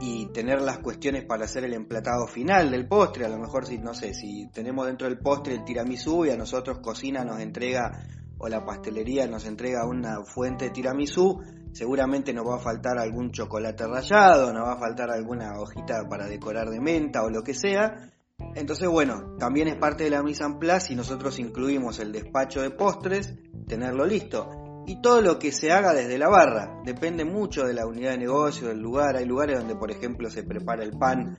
y 0.00 0.26
tener 0.32 0.62
las 0.62 0.78
cuestiones 0.78 1.24
para 1.24 1.44
hacer 1.44 1.64
el 1.64 1.74
emplatado 1.74 2.26
final 2.26 2.70
del 2.70 2.86
postre. 2.86 3.26
A 3.26 3.28
lo 3.28 3.38
mejor, 3.38 3.66
si 3.66 3.78
no 3.78 3.94
sé, 3.94 4.14
si 4.14 4.48
tenemos 4.52 4.86
dentro 4.86 5.08
del 5.08 5.18
postre 5.18 5.54
el 5.54 5.64
tiramisú 5.64 6.24
y 6.24 6.30
a 6.30 6.36
nosotros 6.36 6.78
cocina 6.78 7.24
nos 7.24 7.40
entrega 7.40 8.06
o 8.38 8.48
la 8.48 8.64
pastelería 8.64 9.26
nos 9.26 9.44
entrega 9.44 9.86
una 9.86 10.24
fuente 10.24 10.66
de 10.66 10.70
tiramisú, 10.70 11.40
seguramente 11.72 12.32
nos 12.32 12.46
va 12.46 12.56
a 12.56 12.60
faltar 12.60 12.98
algún 12.98 13.30
chocolate 13.30 13.86
rallado, 13.86 14.52
nos 14.52 14.66
va 14.66 14.72
a 14.72 14.78
faltar 14.78 15.10
alguna 15.10 15.58
hojita 15.58 16.08
para 16.08 16.26
decorar 16.26 16.68
de 16.68 16.80
menta 16.80 17.22
o 17.22 17.30
lo 17.30 17.42
que 17.42 17.54
sea. 17.54 18.10
Entonces, 18.54 18.88
bueno, 18.88 19.36
también 19.38 19.68
es 19.68 19.76
parte 19.76 20.04
de 20.04 20.10
la 20.10 20.22
mise 20.22 20.44
en 20.44 20.58
place 20.58 20.92
y 20.92 20.96
nosotros 20.96 21.38
incluimos 21.38 21.98
el 22.00 22.12
despacho 22.12 22.62
de 22.62 22.70
postres, 22.70 23.34
tenerlo 23.66 24.06
listo. 24.06 24.48
Y 24.86 25.00
todo 25.00 25.20
lo 25.20 25.38
que 25.38 25.52
se 25.52 25.70
haga 25.70 25.92
desde 25.92 26.18
la 26.18 26.28
barra, 26.28 26.80
depende 26.84 27.24
mucho 27.24 27.64
de 27.64 27.74
la 27.74 27.86
unidad 27.86 28.12
de 28.12 28.18
negocio, 28.18 28.68
del 28.68 28.80
lugar. 28.80 29.16
Hay 29.16 29.26
lugares 29.26 29.58
donde, 29.58 29.76
por 29.76 29.90
ejemplo, 29.90 30.30
se 30.30 30.42
prepara 30.42 30.82
el 30.82 30.98
pan 30.98 31.38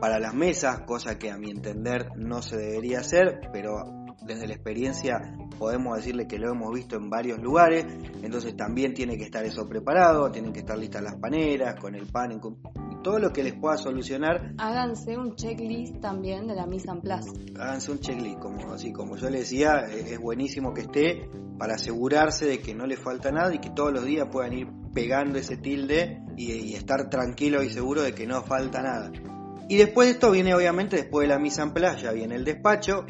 para 0.00 0.18
las 0.18 0.34
mesas, 0.34 0.80
cosa 0.80 1.18
que 1.18 1.30
a 1.30 1.36
mi 1.36 1.50
entender 1.50 2.08
no 2.16 2.40
se 2.40 2.56
debería 2.56 3.00
hacer, 3.00 3.40
pero 3.52 3.99
desde 4.22 4.46
la 4.46 4.54
experiencia 4.54 5.36
podemos 5.58 5.96
decirle 5.96 6.26
que 6.26 6.38
lo 6.38 6.50
hemos 6.50 6.72
visto 6.72 6.96
en 6.96 7.10
varios 7.10 7.38
lugares, 7.38 7.84
entonces 8.22 8.56
también 8.56 8.94
tiene 8.94 9.18
que 9.18 9.24
estar 9.24 9.44
eso 9.44 9.68
preparado, 9.68 10.30
tienen 10.30 10.52
que 10.52 10.60
estar 10.60 10.78
listas 10.78 11.02
las 11.02 11.16
paneras, 11.16 11.78
con 11.78 11.94
el 11.94 12.06
pan, 12.06 12.32
y 12.32 13.02
todo 13.02 13.18
lo 13.18 13.30
que 13.30 13.42
les 13.42 13.54
pueda 13.54 13.76
solucionar. 13.76 14.54
Háganse 14.56 15.18
un 15.18 15.34
checklist 15.34 16.00
también 16.00 16.46
de 16.46 16.54
la 16.54 16.66
mise 16.66 16.90
en 16.90 17.02
place. 17.02 17.30
Háganse 17.58 17.92
un 17.92 17.98
checklist, 17.98 18.38
como, 18.38 18.72
así, 18.72 18.92
como 18.92 19.16
yo 19.16 19.28
le 19.28 19.40
decía, 19.40 19.80
es 19.80 20.18
buenísimo 20.18 20.72
que 20.72 20.82
esté 20.82 21.28
para 21.58 21.74
asegurarse 21.74 22.46
de 22.46 22.60
que 22.60 22.74
no 22.74 22.86
le 22.86 22.96
falta 22.96 23.30
nada 23.30 23.54
y 23.54 23.58
que 23.58 23.68
todos 23.68 23.92
los 23.92 24.04
días 24.04 24.28
puedan 24.32 24.54
ir 24.54 24.68
pegando 24.94 25.38
ese 25.38 25.58
tilde 25.58 26.22
y, 26.38 26.52
y 26.52 26.74
estar 26.74 27.10
tranquilo 27.10 27.62
y 27.62 27.68
seguro 27.68 28.00
de 28.00 28.14
que 28.14 28.26
no 28.26 28.42
falta 28.42 28.80
nada. 28.80 29.12
Y 29.68 29.76
después 29.76 30.08
de 30.08 30.12
esto 30.14 30.30
viene 30.30 30.54
obviamente, 30.54 30.96
después 30.96 31.28
de 31.28 31.34
la 31.34 31.38
mise 31.38 31.62
en 31.62 31.72
place, 31.72 32.04
ya 32.04 32.12
viene 32.12 32.34
el 32.34 32.44
despacho, 32.44 33.04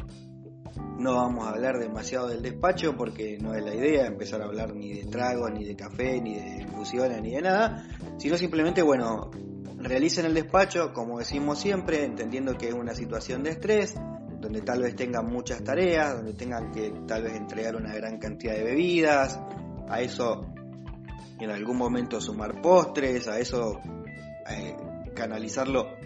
no 1.01 1.15
vamos 1.15 1.47
a 1.47 1.51
hablar 1.51 1.79
demasiado 1.79 2.27
del 2.27 2.41
despacho 2.41 2.95
porque 2.95 3.37
no 3.39 3.53
es 3.53 3.63
la 3.63 3.73
idea 3.73 4.05
empezar 4.05 4.41
a 4.41 4.45
hablar 4.45 4.75
ni 4.75 4.93
de 4.93 5.05
tragos, 5.05 5.51
ni 5.51 5.65
de 5.65 5.75
café, 5.75 6.21
ni 6.21 6.35
de 6.35 6.61
infusiones, 6.61 7.21
ni 7.21 7.31
de 7.31 7.41
nada, 7.41 7.87
sino 8.17 8.37
simplemente, 8.37 8.81
bueno, 8.81 9.31
realicen 9.77 10.25
el 10.25 10.33
despacho, 10.33 10.93
como 10.93 11.19
decimos 11.19 11.59
siempre, 11.59 12.05
entendiendo 12.05 12.57
que 12.57 12.69
es 12.69 12.73
una 12.73 12.93
situación 12.93 13.43
de 13.43 13.51
estrés, 13.51 13.95
donde 14.39 14.61
tal 14.61 14.81
vez 14.81 14.95
tengan 14.95 15.25
muchas 15.25 15.63
tareas, 15.63 16.15
donde 16.15 16.33
tengan 16.33 16.71
que 16.71 16.91
tal 17.07 17.23
vez 17.23 17.35
entregar 17.35 17.75
una 17.75 17.93
gran 17.93 18.17
cantidad 18.17 18.53
de 18.53 18.63
bebidas, 18.63 19.39
a 19.89 20.01
eso 20.01 20.45
en 21.39 21.49
algún 21.49 21.77
momento 21.77 22.21
sumar 22.21 22.61
postres, 22.61 23.27
a 23.27 23.39
eso 23.39 23.79
eh, 24.49 24.75
canalizarlo 25.15 26.00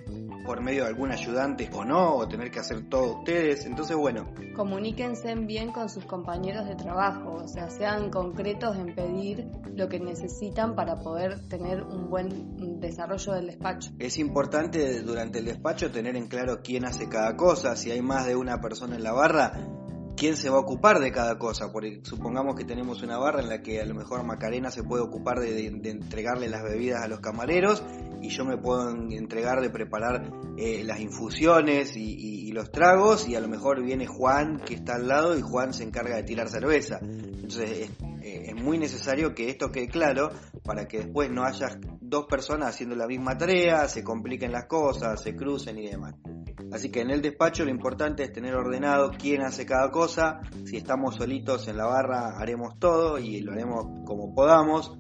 por 0.46 0.62
medio 0.62 0.84
de 0.84 0.90
algún 0.90 1.12
ayudante 1.12 1.70
o 1.74 1.84
no, 1.84 2.16
o 2.16 2.28
tener 2.28 2.52
que 2.52 2.60
hacer 2.60 2.88
todo 2.90 3.20
ustedes. 3.20 3.66
Entonces, 3.66 3.96
bueno. 3.96 4.34
Comuníquense 4.56 5.36
bien 5.36 5.72
con 5.72 5.90
sus 5.90 6.06
compañeros 6.06 6.68
de 6.68 6.76
trabajo, 6.76 7.42
o 7.44 7.48
sea, 7.48 7.70
sean 7.70 8.10
concretos 8.10 8.78
en 8.78 8.96
pedir 8.96 9.48
lo 9.74 9.90
que 9.90 10.00
necesitan 10.00 10.76
para 10.76 10.96
poder 10.98 11.48
tener 11.50 11.84
un 11.84 12.10
buen 12.10 12.80
desarrollo 12.80 13.34
del 13.34 13.48
despacho. 13.48 13.92
Es 14.00 14.18
importante 14.18 15.02
durante 15.02 15.40
el 15.40 15.46
despacho 15.46 15.92
tener 15.92 16.16
en 16.16 16.28
claro 16.28 16.62
quién 16.64 16.86
hace 16.86 17.10
cada 17.10 17.36
cosa, 17.36 17.76
si 17.76 17.92
hay 17.92 18.02
más 18.02 18.26
de 18.26 18.36
una 18.36 18.62
persona 18.62 18.96
en 18.96 19.04
la 19.04 19.12
barra, 19.12 19.54
quién 20.16 20.36
se 20.38 20.50
va 20.50 20.58
a 20.58 20.62
ocupar 20.62 21.00
de 21.00 21.12
cada 21.12 21.38
cosa, 21.38 21.72
porque 21.72 22.00
supongamos 22.04 22.56
que 22.56 22.64
tenemos 22.64 23.04
una 23.04 23.18
barra 23.18 23.42
en 23.42 23.50
la 23.50 23.62
que 23.62 23.82
a 23.82 23.86
lo 23.86 23.96
mejor 23.96 24.24
Macarena 24.24 24.72
se 24.72 24.84
puede 24.84 25.04
ocupar 25.04 25.40
de, 25.40 25.68
entregarle 25.68 26.48
las 26.48 26.64
bebidas 26.64 27.04
a 27.04 27.08
los 27.08 27.20
camareros 27.20 27.84
y 28.22 28.30
yo 28.30 28.46
me 28.46 28.58
puedo 28.58 28.90
entregar 28.90 29.62
de 29.62 29.70
preparar 29.70 30.32
eh, 30.58 30.84
las 30.84 31.00
infusiones 31.00 31.96
y, 31.96 32.36
los 32.56 32.72
tragos 32.72 33.28
y 33.28 33.36
a 33.36 33.42
lo 33.42 33.50
mejor 33.50 33.84
viene 33.84 34.08
Juan 34.08 34.62
que 34.66 34.76
está 34.76 34.96
al 34.96 35.10
lado 35.10 35.38
y 35.38 35.42
Juan 35.42 35.74
se 35.74 35.84
encarga 35.84 36.16
de 36.16 36.24
tirar 36.24 36.48
cerveza. 36.48 37.00
Entonces 37.02 37.70
es, 37.70 37.90
eh, 38.24 38.46
es 38.48 38.56
muy 38.56 38.78
necesario 38.78 39.36
que 39.36 39.50
esto 39.50 39.74
quede 39.74 39.90
claro 39.90 40.30
para 40.64 40.88
que 40.88 41.00
después 41.00 41.30
no 41.30 41.44
haya 41.44 41.78
dos 42.00 42.28
personas 42.28 42.70
haciendo 42.70 42.96
la 42.96 43.08
misma 43.08 43.38
tarea, 43.38 43.90
se 43.90 44.06
compliquen 44.06 44.54
las 44.54 44.68
cosas, 44.68 45.22
se 45.22 45.36
crucen 45.36 45.78
y 45.80 45.90
demás. 45.90 46.16
Así 46.76 46.90
que 46.90 47.00
en 47.00 47.10
el 47.10 47.22
despacho 47.22 47.64
lo 47.64 47.72
importante 47.72 48.24
es 48.24 48.34
tener 48.34 48.54
ordenado 48.54 49.12
quién 49.18 49.44
hace 49.44 49.66
cada 49.66 49.92
cosa. 49.92 50.42
Si 50.66 50.76
estamos 50.76 51.16
solitos 51.16 51.70
en 51.70 51.78
la 51.78 51.86
barra 51.86 52.38
haremos 52.38 52.78
todo 52.80 53.18
y 53.18 53.40
lo 53.40 53.54
haremos 53.54 54.04
como 54.06 54.36
podamos. 54.36 54.94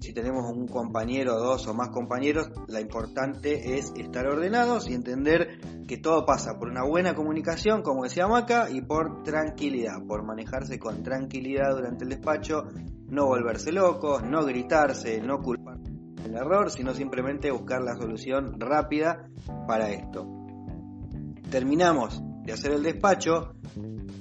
Si 0.00 0.12
tenemos 0.12 0.50
un 0.50 0.66
compañero, 0.66 1.38
dos 1.38 1.68
o 1.68 1.74
más 1.74 1.90
compañeros, 1.90 2.50
lo 2.66 2.80
importante 2.80 3.78
es 3.78 3.92
estar 3.96 4.26
ordenados 4.26 4.90
y 4.90 4.94
entender 4.94 5.60
que 5.86 5.98
todo 5.98 6.26
pasa 6.26 6.58
por 6.58 6.68
una 6.68 6.82
buena 6.82 7.14
comunicación, 7.14 7.82
como 7.82 8.02
decía 8.02 8.26
Maca, 8.26 8.68
y 8.68 8.80
por 8.80 9.22
tranquilidad, 9.22 10.04
por 10.08 10.24
manejarse 10.24 10.80
con 10.80 11.04
tranquilidad 11.04 11.76
durante 11.76 12.02
el 12.02 12.10
despacho, 12.10 12.64
no 13.06 13.26
volverse 13.26 13.70
locos, 13.70 14.24
no 14.24 14.44
gritarse, 14.44 15.20
no 15.20 15.38
culpar 15.38 15.78
el 16.24 16.34
error, 16.34 16.72
sino 16.72 16.92
simplemente 16.92 17.52
buscar 17.52 17.82
la 17.82 17.94
solución 17.94 18.58
rápida 18.58 19.30
para 19.68 19.90
esto 19.90 20.39
terminamos 21.50 22.22
de 22.44 22.52
hacer 22.52 22.72
el 22.72 22.82
despacho 22.82 23.54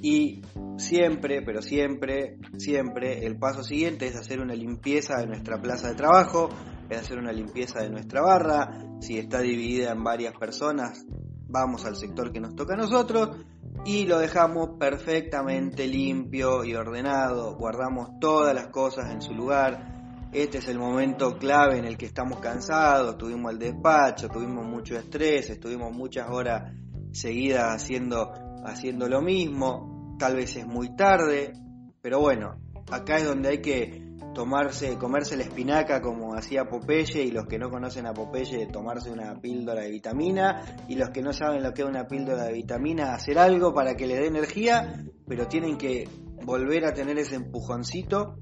y 0.02 0.42
siempre, 0.78 1.42
pero 1.42 1.62
siempre, 1.62 2.38
siempre 2.58 3.26
el 3.26 3.38
paso 3.38 3.64
siguiente 3.64 4.08
es 4.08 4.16
hacer 4.16 4.42
una 4.42 4.56
limpieza 4.56 5.18
de 5.18 5.28
nuestra 5.28 5.62
plaza 5.62 5.90
de 5.90 5.96
trabajo, 5.96 6.50
es 6.90 6.98
hacer 6.98 7.20
una 7.20 7.32
limpieza 7.32 7.82
de 7.82 7.90
nuestra 7.90 8.22
barra, 8.22 8.82
si 9.00 9.18
está 9.18 9.42
dividida 9.42 9.92
en 9.92 10.04
varias 10.04 10.34
personas, 10.38 11.06
vamos 11.48 11.86
al 11.86 11.96
sector 11.96 12.32
que 12.32 12.40
nos 12.40 12.56
toca 12.56 12.74
a 12.74 12.78
nosotros 12.78 13.38
y 13.86 14.06
lo 14.06 14.20
dejamos 14.20 14.72
perfectamente 14.80 15.88
limpio 15.88 16.64
y 16.64 16.76
ordenado, 16.76 17.56
guardamos 17.56 18.20
todas 18.20 18.54
las 18.54 18.68
cosas 18.68 19.12
en 19.12 19.22
su 19.22 19.34
lugar. 19.34 19.98
Este 20.32 20.60
es 20.60 20.68
el 20.68 20.78
momento 20.78 21.38
clave 21.38 21.80
en 21.80 21.86
el 21.86 21.98
que 21.98 22.06
estamos 22.06 22.40
cansados, 22.40 23.18
tuvimos 23.18 23.52
el 23.52 23.58
despacho, 23.58 24.30
tuvimos 24.30 24.66
mucho 24.66 24.96
estrés, 24.96 25.50
estuvimos 25.50 25.92
muchas 25.92 26.30
horas 26.30 26.72
seguida 27.12 27.74
haciendo, 27.74 28.32
haciendo 28.66 29.08
lo 29.08 29.22
mismo, 29.22 30.16
tal 30.20 30.36
vez 30.36 30.56
es 30.56 30.68
muy 30.68 30.96
tarde, 30.96 31.54
pero 32.02 32.20
bueno, 32.20 32.60
acá 32.92 33.18
es 33.18 33.26
donde 33.26 33.50
hay 33.50 33.62
que 33.62 34.10
tomarse, 34.34 34.98
comerse 34.98 35.36
la 35.36 35.44
espinaca 35.44 36.02
como 36.02 36.36
hacía 36.36 36.66
Popeye 36.66 37.24
y 37.24 37.32
los 37.32 37.46
que 37.48 37.58
no 37.58 37.70
conocen 37.70 38.06
a 38.06 38.14
Popeye 38.14 38.68
tomarse 38.68 39.12
una 39.12 39.40
píldora 39.42 39.82
de 39.82 39.92
vitamina 39.92 40.64
y 40.88 40.96
los 40.96 41.10
que 41.10 41.22
no 41.22 41.34
saben 41.34 41.64
lo 41.64 41.74
que 41.74 41.82
es 41.82 41.88
una 41.88 42.08
píldora 42.08 42.44
de 42.44 42.54
vitamina 42.54 43.14
hacer 43.14 43.40
algo 43.40 43.74
para 43.74 43.96
que 43.96 44.08
le 44.08 44.16
dé 44.16 44.28
energía, 44.28 45.04
pero 45.28 45.48
tienen 45.48 45.78
que 45.78 46.08
volver 46.46 46.86
a 46.86 46.94
tener 46.94 47.18
ese 47.18 47.36
empujoncito 47.36 48.38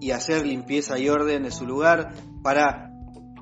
y 0.00 0.10
hacer 0.10 0.46
limpieza 0.46 0.98
y 0.98 1.08
orden 1.08 1.44
de 1.44 1.50
su 1.50 1.66
lugar 1.66 2.14
para 2.42 2.91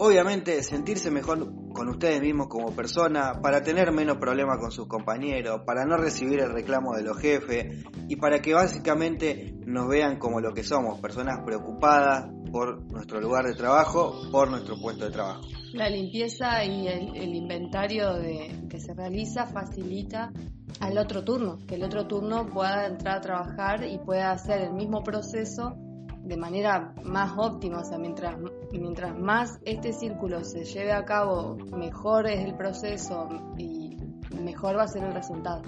obviamente 0.00 0.62
sentirse 0.62 1.11
mejor 1.11 1.52
con 1.75 1.90
ustedes 1.90 2.23
mismos 2.23 2.49
como 2.49 2.75
persona, 2.75 3.40
para 3.42 3.62
tener 3.62 3.92
menos 3.92 4.16
problemas 4.16 4.59
con 4.59 4.73
sus 4.73 4.87
compañeros, 4.87 5.61
para 5.66 5.85
no 5.85 5.99
recibir 5.99 6.40
el 6.40 6.52
reclamo 6.52 6.97
de 6.97 7.02
los 7.02 7.19
jefes 7.19 7.85
y 8.09 8.16
para 8.16 8.40
que 8.40 8.54
básicamente 8.54 9.54
nos 9.66 9.88
vean 9.88 10.19
como 10.19 10.40
lo 10.40 10.54
que 10.54 10.64
somos, 10.64 10.99
personas 11.00 11.40
preocupadas 11.45 12.30
por 12.50 12.83
nuestro 12.90 13.21
lugar 13.21 13.45
de 13.45 13.54
trabajo, 13.54 14.14
por 14.33 14.50
nuestro 14.50 14.80
puesto 14.80 15.04
de 15.04 15.11
trabajo. 15.11 15.42
La 15.75 15.90
limpieza 15.90 16.64
y 16.64 16.88
el, 16.88 17.35
inventario 17.35 18.14
de, 18.14 18.69
que 18.71 18.80
se 18.80 18.95
realiza 18.95 19.47
facilita 19.47 20.33
al 20.80 20.97
otro 20.97 21.25
turno, 21.25 21.59
que 21.69 21.75
el 21.75 21.85
otro 21.85 22.07
turno 22.07 22.47
pueda 22.47 22.87
entrar 22.87 23.19
a 23.19 23.21
trabajar 23.21 23.85
y 23.85 23.99
pueda 23.99 24.33
hacer 24.33 24.62
el 24.62 24.73
mismo 24.73 25.02
proceso 25.02 25.76
de 26.22 26.36
manera 26.36 26.94
más 27.04 27.32
óptima, 27.36 27.80
o 27.80 27.84
sea, 27.84 27.98
mientras, 27.98 28.36
mientras 28.72 29.18
más 29.18 29.58
este 29.64 29.92
círculo 29.92 30.44
se 30.44 30.64
lleve 30.64 30.92
a 30.92 31.04
cabo, 31.04 31.56
mejor 31.76 32.26
es 32.26 32.44
el 32.44 32.56
proceso 32.56 33.28
y 33.56 33.96
mejor 34.40 34.76
va 34.76 34.84
a 34.84 34.88
ser 34.88 35.04
el 35.04 35.14
resultado. 35.14 35.62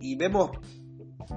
Y 0.00 0.16
vemos 0.16 0.50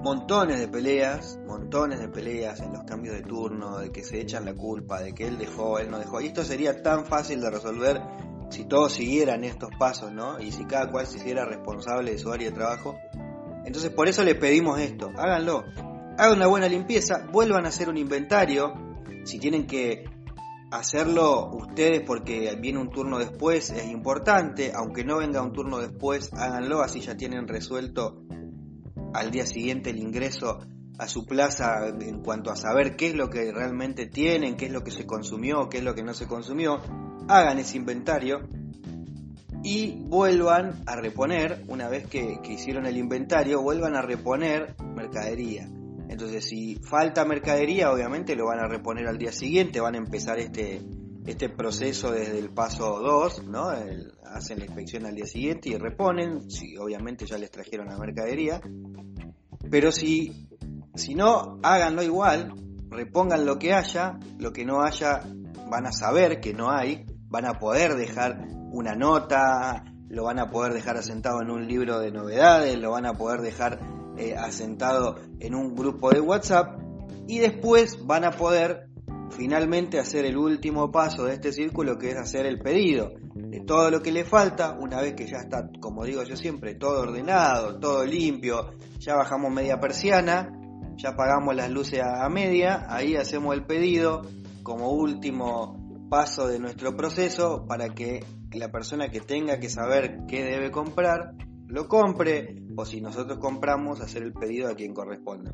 montones 0.02 0.60
de 0.60 0.68
peleas, 0.68 1.38
montones 1.46 2.00
de 2.00 2.08
peleas 2.08 2.60
en 2.60 2.72
los 2.72 2.84
cambios 2.84 3.14
de 3.14 3.22
turno, 3.22 3.78
de 3.78 3.90
que 3.90 4.04
se 4.04 4.20
echan 4.20 4.44
la 4.44 4.54
culpa, 4.54 5.00
de 5.00 5.12
que 5.12 5.26
él 5.26 5.38
dejó, 5.38 5.78
él 5.78 5.90
no 5.90 5.98
dejó. 5.98 6.20
Y 6.20 6.26
esto 6.26 6.44
sería 6.44 6.82
tan 6.82 7.04
fácil 7.04 7.40
de 7.40 7.50
resolver 7.50 8.00
si 8.50 8.64
todos 8.64 8.92
siguieran 8.92 9.44
estos 9.44 9.70
pasos, 9.78 10.12
¿no? 10.12 10.38
Y 10.38 10.52
si 10.52 10.64
cada 10.64 10.90
cual 10.90 11.06
se 11.06 11.18
hiciera 11.18 11.44
responsable 11.44 12.12
de 12.12 12.18
su 12.18 12.30
área 12.30 12.50
de 12.50 12.54
trabajo. 12.54 12.96
Entonces 13.64 13.90
por 13.90 14.08
eso 14.08 14.24
le 14.24 14.34
pedimos 14.34 14.78
esto, 14.78 15.10
háganlo. 15.16 15.64
Hagan 16.22 16.36
una 16.36 16.46
buena 16.46 16.68
limpieza, 16.68 17.26
vuelvan 17.32 17.64
a 17.66 17.70
hacer 17.70 17.88
un 17.88 17.96
inventario. 17.96 18.74
Si 19.24 19.40
tienen 19.40 19.66
que 19.66 20.04
hacerlo 20.70 21.50
ustedes 21.52 22.02
porque 22.02 22.56
viene 22.60 22.78
un 22.78 22.90
turno 22.90 23.18
después 23.18 23.70
es 23.70 23.86
importante, 23.86 24.70
aunque 24.72 25.02
no 25.02 25.18
venga 25.18 25.42
un 25.42 25.52
turno 25.52 25.80
después, 25.80 26.32
háganlo, 26.34 26.80
así 26.80 27.00
ya 27.00 27.16
tienen 27.16 27.48
resuelto 27.48 28.22
al 29.12 29.32
día 29.32 29.46
siguiente 29.46 29.90
el 29.90 29.98
ingreso 29.98 30.60
a 30.96 31.08
su 31.08 31.26
plaza 31.26 31.88
en 31.88 32.22
cuanto 32.22 32.52
a 32.52 32.56
saber 32.56 32.94
qué 32.94 33.08
es 33.08 33.16
lo 33.16 33.28
que 33.28 33.50
realmente 33.50 34.06
tienen, 34.06 34.56
qué 34.56 34.66
es 34.66 34.72
lo 34.72 34.84
que 34.84 34.92
se 34.92 35.04
consumió, 35.04 35.68
qué 35.68 35.78
es 35.78 35.84
lo 35.84 35.96
que 35.96 36.04
no 36.04 36.14
se 36.14 36.28
consumió, 36.28 36.78
hagan 37.26 37.58
ese 37.58 37.78
inventario 37.78 38.48
y 39.64 40.04
vuelvan 40.04 40.84
a 40.86 40.94
reponer, 40.94 41.64
una 41.66 41.88
vez 41.88 42.06
que, 42.06 42.38
hicieron 42.48 42.86
el 42.86 42.96
inventario, 42.96 43.60
vuelvan 43.60 43.96
a 43.96 44.02
reponer 44.02 44.76
mercadería. 44.94 45.68
Entonces, 46.12 46.44
si 46.44 46.76
falta 46.76 47.24
mercadería, 47.24 47.90
obviamente 47.90 48.36
lo 48.36 48.44
van 48.44 48.58
a 48.58 48.68
reponer 48.68 49.08
al 49.08 49.16
día 49.16 49.32
siguiente, 49.32 49.80
van 49.80 49.94
a 49.94 49.98
empezar 49.98 50.38
este, 50.38 50.82
este 51.24 51.48
proceso 51.48 52.12
desde 52.12 52.38
el 52.38 52.50
paso 52.50 53.00
2, 53.00 53.44
¿no? 53.46 53.70
hacen 54.26 54.58
la 54.58 54.66
inspección 54.66 55.06
al 55.06 55.14
día 55.14 55.24
siguiente 55.24 55.70
y 55.70 55.78
reponen, 55.78 56.50
si 56.50 56.76
obviamente 56.76 57.24
ya 57.24 57.38
les 57.38 57.50
trajeron 57.50 57.86
la 57.86 57.96
mercadería. 57.96 58.60
Pero 59.70 59.90
si, 59.90 60.50
si 60.94 61.14
no, 61.14 61.58
háganlo 61.62 62.02
igual, 62.02 62.52
repongan 62.90 63.46
lo 63.46 63.58
que 63.58 63.72
haya, 63.72 64.18
lo 64.38 64.52
que 64.52 64.66
no 64.66 64.82
haya 64.82 65.22
van 65.70 65.86
a 65.86 65.92
saber 65.92 66.40
que 66.40 66.52
no 66.52 66.70
hay, 66.70 67.06
van 67.28 67.46
a 67.46 67.58
poder 67.58 67.94
dejar 67.94 68.48
una 68.70 68.94
nota, 68.94 69.84
lo 70.10 70.24
van 70.24 70.38
a 70.38 70.50
poder 70.50 70.74
dejar 70.74 70.98
asentado 70.98 71.40
en 71.40 71.50
un 71.50 71.66
libro 71.66 72.00
de 72.00 72.12
novedades, 72.12 72.78
lo 72.78 72.90
van 72.90 73.06
a 73.06 73.14
poder 73.14 73.40
dejar 73.40 73.80
eh, 74.16 74.34
asentado 74.36 75.16
en 75.40 75.54
un 75.54 75.74
grupo 75.74 76.10
de 76.10 76.20
WhatsApp 76.20 76.78
y 77.26 77.38
después 77.38 78.04
van 78.06 78.24
a 78.24 78.32
poder 78.32 78.88
finalmente 79.30 79.98
hacer 79.98 80.24
el 80.26 80.36
último 80.36 80.90
paso 80.90 81.24
de 81.24 81.34
este 81.34 81.52
círculo 81.52 81.98
que 81.98 82.10
es 82.10 82.16
hacer 82.16 82.46
el 82.46 82.58
pedido 82.58 83.12
de 83.34 83.60
todo 83.60 83.90
lo 83.90 84.02
que 84.02 84.12
le 84.12 84.24
falta. 84.24 84.76
Una 84.78 85.00
vez 85.00 85.14
que 85.14 85.26
ya 85.26 85.38
está, 85.38 85.70
como 85.80 86.04
digo 86.04 86.22
yo 86.22 86.36
siempre, 86.36 86.74
todo 86.74 87.00
ordenado, 87.00 87.78
todo 87.78 88.04
limpio, 88.04 88.72
ya 88.98 89.14
bajamos 89.14 89.50
media 89.50 89.80
persiana, 89.80 90.52
ya 90.96 91.16
pagamos 91.16 91.54
las 91.54 91.70
luces 91.70 92.02
a 92.02 92.28
media, 92.28 92.86
ahí 92.88 93.16
hacemos 93.16 93.54
el 93.54 93.64
pedido 93.64 94.22
como 94.62 94.90
último 94.90 96.08
paso 96.10 96.46
de 96.46 96.58
nuestro 96.58 96.94
proceso 96.96 97.64
para 97.66 97.94
que 97.94 98.24
la 98.52 98.70
persona 98.70 99.08
que 99.08 99.20
tenga 99.20 99.58
que 99.58 99.70
saber 99.70 100.26
qué 100.28 100.44
debe 100.44 100.70
comprar 100.70 101.32
lo 101.72 101.88
compre 101.88 102.54
o 102.76 102.84
si 102.84 103.00
nosotros 103.00 103.38
compramos 103.38 104.02
hacer 104.02 104.22
el 104.22 104.34
pedido 104.34 104.68
a 104.68 104.74
quien 104.74 104.92
corresponda. 104.92 105.52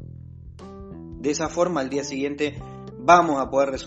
De 1.20 1.30
esa 1.30 1.48
forma 1.48 1.80
al 1.80 1.88
día 1.88 2.02
siguiente 2.02 2.60
vamos 2.98 3.40
a 3.40 3.48
poder 3.48 3.78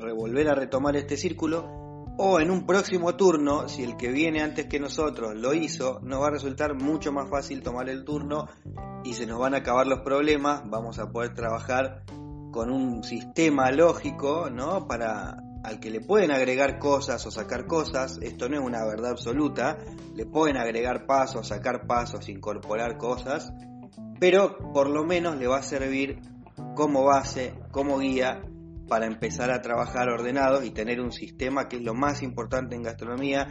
revolver 0.00 0.48
a 0.48 0.54
retomar 0.54 0.96
este 0.96 1.18
círculo 1.18 1.84
o 2.16 2.40
en 2.40 2.50
un 2.50 2.64
próximo 2.64 3.16
turno, 3.16 3.68
si 3.68 3.82
el 3.82 3.96
que 3.96 4.10
viene 4.10 4.40
antes 4.40 4.66
que 4.66 4.80
nosotros 4.80 5.34
lo 5.34 5.52
hizo, 5.52 6.00
nos 6.00 6.22
va 6.22 6.28
a 6.28 6.30
resultar 6.30 6.74
mucho 6.74 7.12
más 7.12 7.28
fácil 7.28 7.62
tomar 7.62 7.90
el 7.90 8.04
turno 8.04 8.48
y 9.04 9.12
se 9.12 9.26
nos 9.26 9.38
van 9.38 9.54
a 9.54 9.58
acabar 9.58 9.86
los 9.86 10.00
problemas, 10.00 10.62
vamos 10.70 10.98
a 10.98 11.10
poder 11.10 11.34
trabajar 11.34 12.04
con 12.50 12.70
un 12.70 13.02
sistema 13.02 13.70
lógico, 13.72 14.48
¿no? 14.48 14.86
Para 14.86 15.43
al 15.64 15.80
que 15.80 15.90
le 15.90 16.00
pueden 16.00 16.30
agregar 16.30 16.78
cosas 16.78 17.26
o 17.26 17.30
sacar 17.30 17.66
cosas, 17.66 18.18
esto 18.22 18.48
no 18.48 18.56
es 18.56 18.62
una 18.62 18.84
verdad 18.84 19.12
absoluta, 19.12 19.78
le 20.14 20.26
pueden 20.26 20.58
agregar 20.58 21.06
pasos, 21.06 21.48
sacar 21.48 21.86
pasos, 21.86 22.28
incorporar 22.28 22.98
cosas, 22.98 23.52
pero 24.20 24.58
por 24.72 24.90
lo 24.90 25.04
menos 25.04 25.38
le 25.38 25.46
va 25.46 25.58
a 25.58 25.62
servir 25.62 26.20
como 26.74 27.04
base, 27.04 27.54
como 27.70 27.98
guía 27.98 28.42
para 28.88 29.06
empezar 29.06 29.50
a 29.50 29.62
trabajar 29.62 30.10
ordenados 30.10 30.64
y 30.64 30.70
tener 30.70 31.00
un 31.00 31.12
sistema 31.12 31.66
que 31.66 31.76
es 31.76 31.82
lo 31.82 31.94
más 31.94 32.22
importante 32.22 32.76
en 32.76 32.82
gastronomía, 32.82 33.48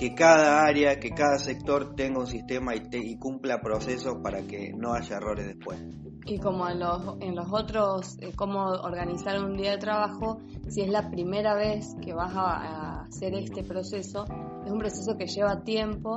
que 0.00 0.14
cada 0.14 0.64
área, 0.64 0.98
que 0.98 1.10
cada 1.10 1.36
sector 1.38 1.94
tenga 1.94 2.20
un 2.20 2.26
sistema 2.26 2.72
y, 2.74 3.18
cumpla 3.18 3.60
procesos 3.60 4.16
para 4.22 4.40
que 4.40 4.72
no 4.72 4.94
haya 4.94 5.18
errores 5.18 5.46
después. 5.46 5.78
Y 6.24 6.38
como 6.38 6.66
en 6.70 6.80
los, 6.80 7.18
en 7.20 7.36
los 7.36 7.52
otros, 7.52 8.16
eh, 8.22 8.32
cómo 8.34 8.62
organizar 8.62 9.38
un 9.44 9.58
día 9.58 9.72
de 9.72 9.76
trabajo, 9.76 10.38
si 10.68 10.80
es 10.80 10.88
la 10.88 11.10
primera 11.10 11.54
vez 11.54 11.94
que 12.00 12.14
vas 12.14 12.32
a, 12.34 13.02
hacer 13.02 13.34
este 13.34 13.62
proceso, 13.62 14.24
es 14.64 14.72
un 14.72 14.78
proceso 14.78 15.18
que 15.18 15.26
lleva 15.26 15.64
tiempo, 15.64 16.16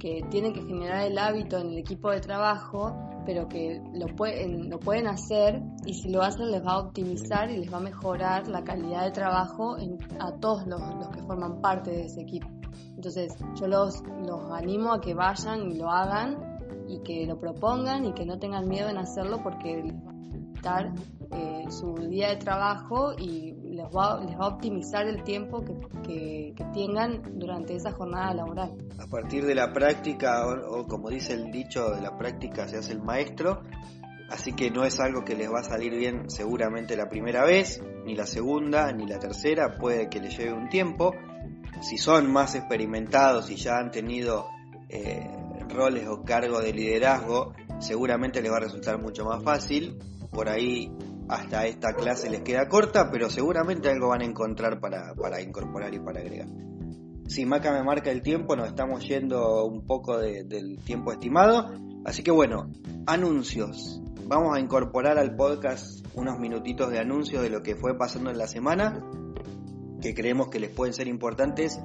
que 0.00 0.22
tiene 0.28 0.52
que 0.52 0.62
generar 0.62 1.06
el 1.06 1.16
hábito 1.16 1.56
en 1.58 1.68
el 1.68 1.78
equipo 1.78 2.10
de 2.10 2.20
trabajo, 2.20 2.96
pero 3.24 3.46
que 3.46 3.80
lo 3.92 4.06
pueden, 4.16 4.68
lo 4.68 4.80
pueden 4.80 5.06
hacer 5.06 5.62
y 5.86 5.94
si 5.94 6.08
lo 6.08 6.22
hacen 6.22 6.50
les 6.50 6.66
va 6.66 6.72
a 6.72 6.78
optimizar 6.80 7.48
y 7.48 7.58
les 7.58 7.72
va 7.72 7.76
a 7.76 7.82
mejorar 7.82 8.48
la 8.48 8.64
calidad 8.64 9.04
de 9.04 9.12
trabajo 9.12 9.76
a 10.18 10.32
todos 10.40 10.66
los, 10.66 10.80
los 10.80 11.10
que 11.10 11.22
forman 11.22 11.60
parte 11.60 11.92
de 11.92 12.06
ese 12.06 12.22
equipo. 12.22 12.59
Entonces 13.00 13.34
yo 13.58 13.66
los, 13.66 14.02
los 14.26 14.52
animo 14.52 14.92
a 14.92 15.00
que 15.00 15.14
vayan 15.14 15.70
y 15.70 15.78
lo 15.78 15.88
hagan 15.88 16.84
y 16.86 17.00
que 17.00 17.24
lo 17.24 17.40
propongan 17.40 18.04
y 18.04 18.12
que 18.12 18.26
no 18.26 18.38
tengan 18.38 18.68
miedo 18.68 18.90
en 18.90 18.98
hacerlo 18.98 19.40
porque 19.42 19.82
les 19.82 19.94
eh, 21.32 21.64
su 21.70 21.94
día 21.94 22.28
de 22.28 22.36
trabajo 22.36 23.14
y 23.16 23.54
les 23.54 23.86
va, 23.86 24.22
les 24.22 24.38
va 24.38 24.44
a 24.44 24.48
optimizar 24.48 25.06
el 25.06 25.22
tiempo 25.22 25.64
que, 25.64 26.52
que, 26.54 26.64
tengan 26.74 27.38
durante 27.38 27.74
esa 27.74 27.92
jornada 27.92 28.34
laboral. 28.34 28.76
A 28.98 29.06
partir 29.06 29.46
de 29.46 29.54
la 29.54 29.72
práctica, 29.72 30.46
o, 30.46 30.86
como 30.86 31.08
dice 31.08 31.32
el 31.32 31.50
dicho, 31.50 31.92
de 31.92 32.02
la 32.02 32.18
práctica 32.18 32.68
se 32.68 32.76
hace 32.76 32.92
el 32.92 33.00
maestro, 33.00 33.62
así 34.28 34.52
que 34.52 34.70
no 34.70 34.84
es 34.84 35.00
algo 35.00 35.24
que 35.24 35.34
les 35.34 35.50
va 35.50 35.60
a 35.60 35.64
salir 35.64 35.96
bien 35.96 36.28
seguramente 36.28 36.98
la 36.98 37.08
primera 37.08 37.46
vez, 37.46 37.82
ni 38.04 38.14
la 38.14 38.26
segunda, 38.26 38.92
ni 38.92 39.06
la 39.06 39.18
tercera, 39.18 39.78
puede 39.78 40.10
que 40.10 40.20
les 40.20 40.36
lleve 40.36 40.52
un 40.52 40.68
tiempo. 40.68 41.14
Si 41.80 41.98
son 41.98 42.30
más 42.30 42.54
experimentados 42.54 43.50
y 43.50 43.56
ya 43.56 43.78
han 43.78 43.90
tenido 43.90 44.46
eh, 44.88 45.28
roles 45.68 46.06
o 46.08 46.22
cargos 46.22 46.62
de 46.62 46.72
liderazgo, 46.72 47.54
seguramente 47.78 48.42
les 48.42 48.52
va 48.52 48.58
a 48.58 48.60
resultar 48.60 49.00
mucho 49.00 49.24
más 49.24 49.42
fácil. 49.42 49.98
Por 50.30 50.48
ahí 50.48 50.92
hasta 51.28 51.66
esta 51.66 51.94
clase 51.94 52.28
les 52.28 52.42
queda 52.42 52.68
corta, 52.68 53.10
pero 53.10 53.30
seguramente 53.30 53.88
algo 53.88 54.08
van 54.08 54.22
a 54.22 54.24
encontrar 54.24 54.80
para, 54.80 55.40
incorporar 55.40 55.94
y 55.94 56.00
para 56.00 56.20
agregar. 56.20 56.48
Si 57.28 57.46
Maca 57.46 57.72
me 57.72 57.84
marca 57.84 58.10
el 58.10 58.22
tiempo, 58.22 58.56
nos 58.56 58.66
estamos 58.66 59.06
yendo 59.06 59.64
un 59.64 59.86
poco 59.86 60.18
del 60.18 60.78
tiempo 60.84 61.12
estimado. 61.12 61.70
Así 62.04 62.22
que 62.22 62.32
bueno, 62.32 62.70
anuncios. 63.06 64.02
Vamos 64.26 64.56
a 64.56 64.60
incorporar 64.60 65.18
al 65.18 65.36
podcast 65.36 66.04
unos 66.14 66.38
minutitos 66.38 66.90
de 66.90 66.98
anuncios 66.98 67.42
de 67.42 67.50
lo 67.50 67.62
que 67.62 67.76
fue 67.76 67.96
pasando 67.96 68.30
en 68.30 68.38
la 68.38 68.46
semana, 68.46 69.04
que 70.00 70.14
creemos 70.14 70.48
que 70.48 70.60
les 70.60 70.70
pueden 70.70 70.94
ser 70.94 71.08
importantes 71.08 71.78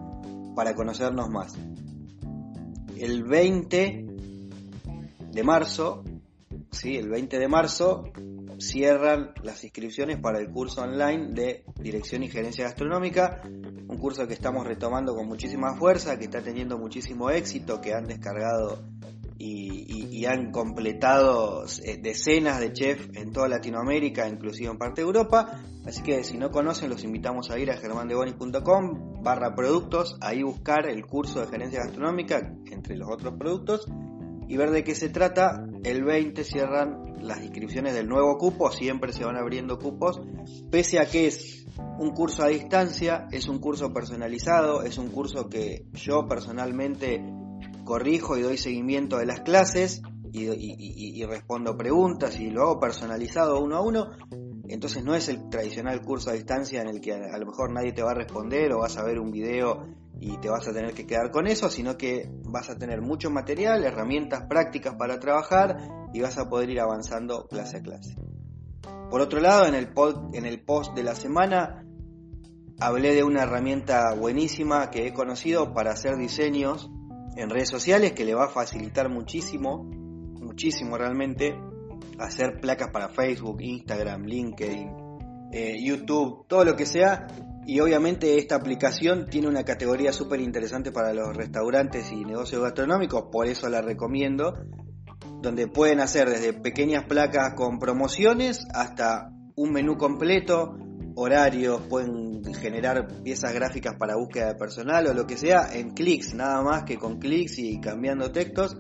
para 0.56 0.74
conocernos 0.74 1.30
más 1.30 1.56
el 2.98 3.24
20 3.24 4.06
de 5.32 5.44
marzo, 5.44 6.04
¿sí? 6.72 6.96
el 6.98 7.10
20 7.10 7.40
de 7.40 7.48
marzo 7.48 8.12
cierran 8.60 9.34
las 9.44 9.64
inscripciones 9.64 10.18
para 10.18 10.40
el 10.40 10.50
curso 10.50 10.82
online 10.82 11.34
de 11.34 11.66
Dirección 11.80 12.24
y 12.24 12.30
Gerencia 12.30 12.66
Gastronómica, 12.66 13.42
un 13.44 13.98
curso 13.98 14.28
que 14.28 14.34
estamos 14.34 14.66
retomando 14.66 15.14
con 15.14 15.28
muchísima 15.28 15.76
fuerza, 15.76 16.18
que 16.18 16.26
está 16.26 16.42
teniendo 16.42 16.78
muchísimo 16.78 17.30
éxito, 17.30 17.82
que 17.82 17.94
han 17.94 18.06
descargado 18.06 18.82
y, 19.38 20.26
han 20.26 20.52
completado 20.52 21.66
eh, 21.84 22.00
decenas 22.02 22.60
de 22.60 22.74
chefs 22.74 23.10
en 23.14 23.32
toda 23.32 23.48
Latinoamérica, 23.48 24.28
inclusive 24.28 24.72
en 24.72 24.78
parte 24.78 25.02
de 25.02 25.08
Europa. 25.08 25.62
Así 25.86 26.02
que 26.02 26.24
si 26.24 26.38
no 26.38 26.50
conocen, 26.50 26.90
los 26.90 27.04
invitamos 27.04 27.52
a 27.52 27.60
ir 27.60 27.70
a 27.70 27.78
germandebonis.com 27.78 29.22
barra 29.22 29.54
productos, 29.54 30.18
ahí 30.22 30.42
buscar 30.42 30.88
el 30.88 31.06
curso 31.06 31.42
de 31.42 31.48
gerencia 31.48 31.84
gastronómica 31.84 32.56
entre 32.72 32.96
los 32.96 33.08
otros 33.12 33.36
productos 33.38 33.86
y 34.48 34.58
ver 34.58 34.72
de 34.72 34.84
qué 34.84 34.96
se 34.96 35.10
trata. 35.10 35.66
El 35.84 36.04
20 36.04 36.44
cierran 36.44 37.18
las 37.22 37.42
inscripciones 37.42 37.94
del 37.94 38.08
nuevo 38.08 38.38
cupo, 38.38 38.72
siempre 38.72 39.14
se 39.14 39.26
van 39.26 39.36
abriendo 39.36 39.78
cupos, 39.78 40.22
pese 40.72 41.00
a 41.00 41.06
que 41.06 41.28
es 41.28 41.66
un 42.00 42.12
curso 42.12 42.44
a 42.44 42.48
distancia, 42.48 43.28
es 43.32 43.48
un 43.48 43.60
curso 43.60 43.94
personalizado, 43.94 44.84
es 44.84 44.98
un 44.98 45.10
curso 45.10 45.50
que 45.50 45.86
yo 45.94 46.28
personalmente 46.28 47.24
corrijo 47.86 48.38
y 48.38 48.42
doy 48.42 48.58
seguimiento 48.58 49.18
de 49.18 49.26
las 49.26 49.42
clases 49.42 50.02
y, 50.34 51.24
respondo 51.24 51.78
preguntas 51.78 52.38
y 52.40 52.50
lo 52.50 52.64
hago 52.64 52.80
personalizado 52.80 53.62
uno 53.62 53.78
a 53.78 53.82
uno. 53.82 54.08
Entonces 54.68 55.04
no 55.04 55.16
es 55.16 55.30
el 55.30 55.48
tradicional 55.50 56.02
curso 56.02 56.32
a 56.32 56.34
distancia 56.34 56.82
en 56.82 56.90
el 56.90 57.00
que 57.00 57.14
a, 57.14 57.38
lo 57.38 57.46
mejor 57.46 57.72
nadie 57.72 57.94
te 57.94 58.02
va 58.02 58.12
a 58.12 58.16
responder 58.16 58.74
o 58.74 58.80
vas 58.80 58.98
a 58.98 59.04
ver 59.04 59.20
un 59.20 59.32
video 59.32 59.84
y 60.20 60.38
te 60.38 60.50
vas 60.50 60.68
a 60.68 60.74
tener 60.74 60.94
que 60.94 61.06
quedar 61.06 61.32
con 61.32 61.48
eso, 61.48 61.70
sino 61.70 61.98
que 61.98 62.30
vas 62.50 62.70
a 62.70 62.78
tener 62.78 63.02
mucho 63.02 63.30
material, 63.30 63.84
herramientas 63.84 64.46
prácticas 64.50 64.96
para 64.96 65.20
trabajar 65.20 65.78
y 66.14 66.22
vas 66.22 66.38
a 66.38 66.50
poder 66.50 66.70
ir 66.70 66.80
avanzando 66.80 67.48
clase 67.48 67.78
a 67.78 67.82
clase. 67.82 68.16
Por 69.10 69.22
otro 69.22 69.40
lado, 69.40 69.68
en 69.68 69.76
el, 69.76 69.94
en 70.34 70.46
el 70.46 70.64
post 70.64 70.96
de 70.96 71.04
la 71.04 71.16
semana 71.16 71.86
hablé 72.80 73.14
de 73.14 73.24
una 73.24 73.44
herramienta 73.44 74.14
buenísima 74.16 74.90
que 74.90 75.08
he 75.08 75.14
conocido 75.14 75.74
para 75.74 75.92
hacer 75.92 76.18
diseños 76.18 76.90
en 77.36 77.50
redes 77.50 77.70
sociales 77.70 78.14
que 78.14 78.26
le 78.26 78.34
va 78.34 78.46
a 78.46 78.50
facilitar 78.50 79.10
muchísimo, 79.10 79.84
muchísimo 79.84 80.98
realmente, 80.98 81.56
hacer 82.20 82.60
placas 82.60 82.90
para 82.92 83.10
Facebook, 83.10 83.62
Instagram, 83.62 84.24
LinkedIn, 84.24 84.90
eh, 85.52 85.78
YouTube, 85.82 86.46
todo 86.48 86.64
lo 86.64 86.76
que 86.76 86.86
sea. 86.86 87.28
Y 87.68 87.80
obviamente 87.80 88.38
esta 88.38 88.56
aplicación 88.56 89.26
tiene 89.26 89.48
una 89.48 89.64
categoría 89.64 90.14
súper 90.14 90.40
interesante 90.40 90.92
para 90.92 91.14
los 91.14 91.36
restaurantes 91.36 92.12
y 92.12 92.24
negocios 92.24 92.62
gastronómicos, 92.62 93.26
por 93.32 93.48
eso 93.48 93.68
la 93.70 93.82
recomiendo, 93.82 94.54
donde 95.42 95.68
pueden 95.68 96.00
hacer 96.00 96.30
desde 96.30 96.54
pequeñas 96.54 97.06
placas 97.06 97.56
con 97.56 97.80
promociones 97.80 98.68
hasta 98.74 99.32
un 99.56 99.72
menú 99.72 99.98
completo, 99.98 100.78
horarios, 101.16 101.82
pueden 101.90 102.44
generar 102.54 103.08
piezas 103.24 103.54
gráficas 103.54 103.96
para 103.96 104.16
búsqueda 104.16 104.48
de 104.48 104.56
personal 104.56 105.08
o 105.08 105.14
lo 105.14 105.26
que 105.26 105.38
sea 105.38 105.74
en 105.74 105.92
clics, 105.92 106.34
nada 106.34 106.62
más 106.62 106.84
que 106.84 106.98
con 106.98 107.20
clics 107.20 107.58
y 107.60 107.80
cambiando 107.80 108.32
textos, 108.32 108.78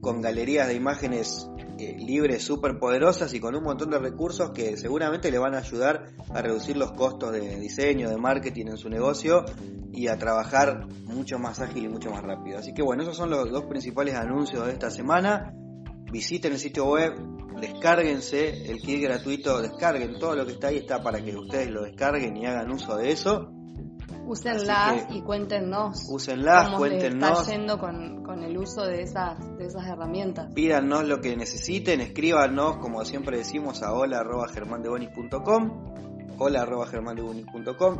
con 0.00 0.20
galerías 0.20 0.68
de 0.68 0.74
imágenes 0.74 1.48
eh, 1.78 1.96
libres 1.98 2.42
súper 2.44 2.78
poderosas 2.78 3.32
y 3.34 3.40
con 3.40 3.54
un 3.54 3.64
montón 3.64 3.90
de 3.90 3.98
recursos 3.98 4.50
que 4.50 4.76
seguramente 4.76 5.30
le 5.30 5.38
van 5.38 5.54
a 5.54 5.58
ayudar 5.58 6.06
a 6.32 6.42
reducir 6.42 6.76
los 6.76 6.92
costos 6.92 7.32
de 7.32 7.58
diseño, 7.58 8.08
de 8.08 8.16
marketing 8.16 8.66
en 8.66 8.76
su 8.76 8.88
negocio 8.88 9.44
y 9.92 10.08
a 10.08 10.18
trabajar 10.18 10.86
mucho 11.06 11.38
más 11.38 11.60
ágil 11.60 11.84
y 11.84 11.88
mucho 11.88 12.10
más 12.10 12.22
rápido. 12.22 12.58
Así 12.58 12.72
que 12.74 12.82
bueno, 12.82 13.02
esos 13.02 13.16
son 13.16 13.30
los 13.30 13.50
dos 13.50 13.64
principales 13.64 14.14
anuncios 14.14 14.66
de 14.66 14.72
esta 14.72 14.90
semana. 14.90 15.54
Visiten 16.10 16.52
el 16.52 16.58
sitio 16.58 16.84
web 16.86 17.14
descárguense 17.62 18.70
el 18.70 18.80
kit 18.80 19.02
gratuito, 19.02 19.62
descarguen 19.62 20.18
todo 20.18 20.34
lo 20.34 20.44
que 20.44 20.52
está 20.52 20.68
ahí, 20.68 20.78
está 20.78 21.00
para 21.00 21.22
que 21.22 21.36
ustedes 21.36 21.70
lo 21.70 21.84
descarguen 21.84 22.36
y 22.36 22.44
hagan 22.44 22.72
uso 22.72 22.96
de 22.96 23.12
eso. 23.12 23.52
Úsenlas 24.26 25.06
y 25.10 25.22
cuéntenos. 25.22 26.08
Úsenlas, 26.10 26.66
cómo 26.66 26.78
cuéntenos. 26.78 27.40
está 27.40 27.52
yendo 27.52 27.78
con, 27.78 28.24
con, 28.24 28.42
el 28.42 28.58
uso 28.58 28.84
de 28.84 29.02
esas, 29.02 29.38
de 29.56 29.66
esas 29.66 29.86
herramientas. 29.86 30.52
Pídanos 30.54 31.06
lo 31.06 31.20
que 31.20 31.36
necesiten, 31.36 32.00
escríbanos, 32.00 32.78
como 32.78 33.04
siempre 33.04 33.38
decimos, 33.38 33.82
a 33.82 33.92
hola.germandebonis.com 33.92 35.92
hola 36.38 36.62
arroba 36.62 36.88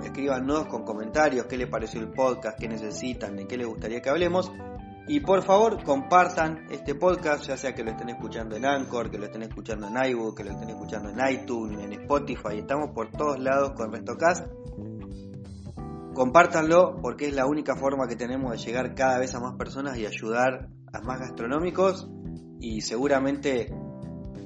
escríbanos 0.03 0.67
con 0.67 0.85
comentarios 0.85 1.47
qué 1.47 1.57
les 1.57 1.69
pareció 1.69 2.01
el 2.01 2.11
podcast, 2.11 2.59
qué 2.59 2.67
necesitan, 2.67 3.37
de 3.37 3.47
qué 3.47 3.57
les 3.57 3.69
gustaría 3.69 4.01
que 4.01 4.11
hablemos 4.11 4.51
y 5.09 5.21
por 5.21 5.43
favor, 5.43 5.83
compartan 5.83 6.67
este 6.71 6.95
podcast, 6.95 7.45
ya 7.45 7.57
sea 7.57 7.75
que 7.75 7.83
lo 7.83 7.91
estén 7.91 8.11
escuchando 8.11 8.55
en 8.55 8.65
Anchor, 8.65 9.11
que 9.11 9.19
lo 9.19 9.27
estén 9.27 9.43
escuchando 9.43 9.89
en 9.89 9.97
iBook, 10.11 10.37
que 10.37 10.45
lo 10.45 10.53
estén 10.53 10.71
escuchando 10.71 11.11
en 11.11 11.19
iTunes, 11.29 11.81
en 11.81 11.93
Spotify. 11.95 12.59
Estamos 12.59 12.91
por 12.95 13.11
todos 13.11 13.41
lados 13.41 13.73
con 13.73 13.93
RestoCast. 13.93 14.47
Compártanlo 16.15 17.01
porque 17.03 17.29
es 17.29 17.35
la 17.35 17.47
única 17.47 17.75
forma 17.75 18.07
que 18.07 18.15
tenemos 18.15 18.53
de 18.53 18.59
llegar 18.59 18.95
cada 18.95 19.19
vez 19.19 19.35
a 19.35 19.41
más 19.41 19.57
personas 19.57 19.99
y 19.99 20.07
ayudar 20.07 20.69
a 20.93 21.01
más 21.01 21.19
gastronómicos. 21.19 22.09
Y 22.61 22.83
seguramente, 22.83 23.75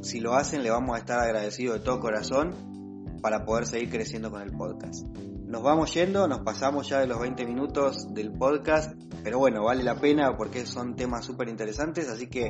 si 0.00 0.20
lo 0.20 0.34
hacen, 0.34 0.62
le 0.62 0.70
vamos 0.70 0.96
a 0.96 1.00
estar 1.00 1.18
agradecidos 1.18 1.80
de 1.80 1.84
todo 1.84 2.00
corazón 2.00 3.18
para 3.20 3.44
poder 3.44 3.66
seguir 3.66 3.90
creciendo 3.90 4.30
con 4.30 4.40
el 4.40 4.52
podcast. 4.52 5.06
Nos 5.46 5.62
vamos 5.62 5.92
yendo, 5.92 6.26
nos 6.26 6.40
pasamos 6.40 6.88
ya 6.88 7.00
de 7.00 7.06
los 7.06 7.20
20 7.20 7.44
minutos 7.44 8.12
del 8.14 8.32
podcast, 8.32 8.94
pero 9.26 9.40
bueno, 9.40 9.64
vale 9.64 9.82
la 9.82 9.96
pena 9.96 10.36
porque 10.36 10.64
son 10.66 10.94
temas 10.94 11.24
súper 11.24 11.48
interesantes, 11.48 12.08
así 12.08 12.28
que 12.28 12.48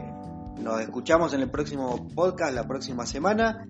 nos 0.61 0.79
escuchamos 0.79 1.33
en 1.33 1.41
el 1.41 1.51
próximo 1.51 2.07
podcast 2.15 2.55
la 2.55 2.69
próxima 2.69 3.07
semana. 3.07 3.67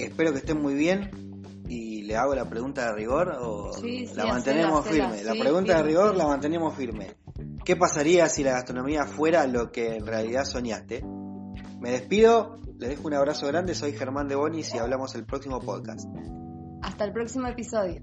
Espero 0.00 0.32
que 0.32 0.38
estén 0.38 0.60
muy 0.60 0.74
bien 0.74 1.62
y 1.68 2.02
le 2.02 2.16
hago 2.16 2.34
la 2.34 2.50
pregunta 2.50 2.86
de 2.86 2.94
rigor 2.94 3.36
o 3.40 3.70
la 4.16 4.26
mantenemos 4.26 4.84
firme. 4.84 5.22
la 5.22 5.34
pregunta 5.34 5.76
de 5.76 5.82
rigor 5.84 6.16
la 6.16 6.26
mantenemos 6.26 6.74
firme. 6.74 7.14
¿Qué 7.64 7.76
pasaría 7.76 8.28
si 8.28 8.42
la 8.42 8.54
gastronomía 8.54 9.04
fuera 9.04 9.46
lo 9.46 9.70
que 9.70 9.94
en 9.94 10.04
realidad 10.04 10.42
soñaste? 10.42 11.04
Me 11.78 11.92
despido, 11.92 12.58
les 12.78 12.90
dejo 12.90 13.06
un 13.06 13.14
abrazo 13.14 13.46
grande, 13.46 13.76
soy 13.76 13.92
Germán 13.92 14.26
de 14.26 14.34
Bonis 14.34 14.74
y 14.74 14.78
hablamos 14.78 15.14
el 15.14 15.24
próximo 15.24 15.60
podcast. 15.60 16.08
Hasta 16.82 17.04
el 17.04 17.12
próximo 17.12 17.46
episodio. 17.46 18.02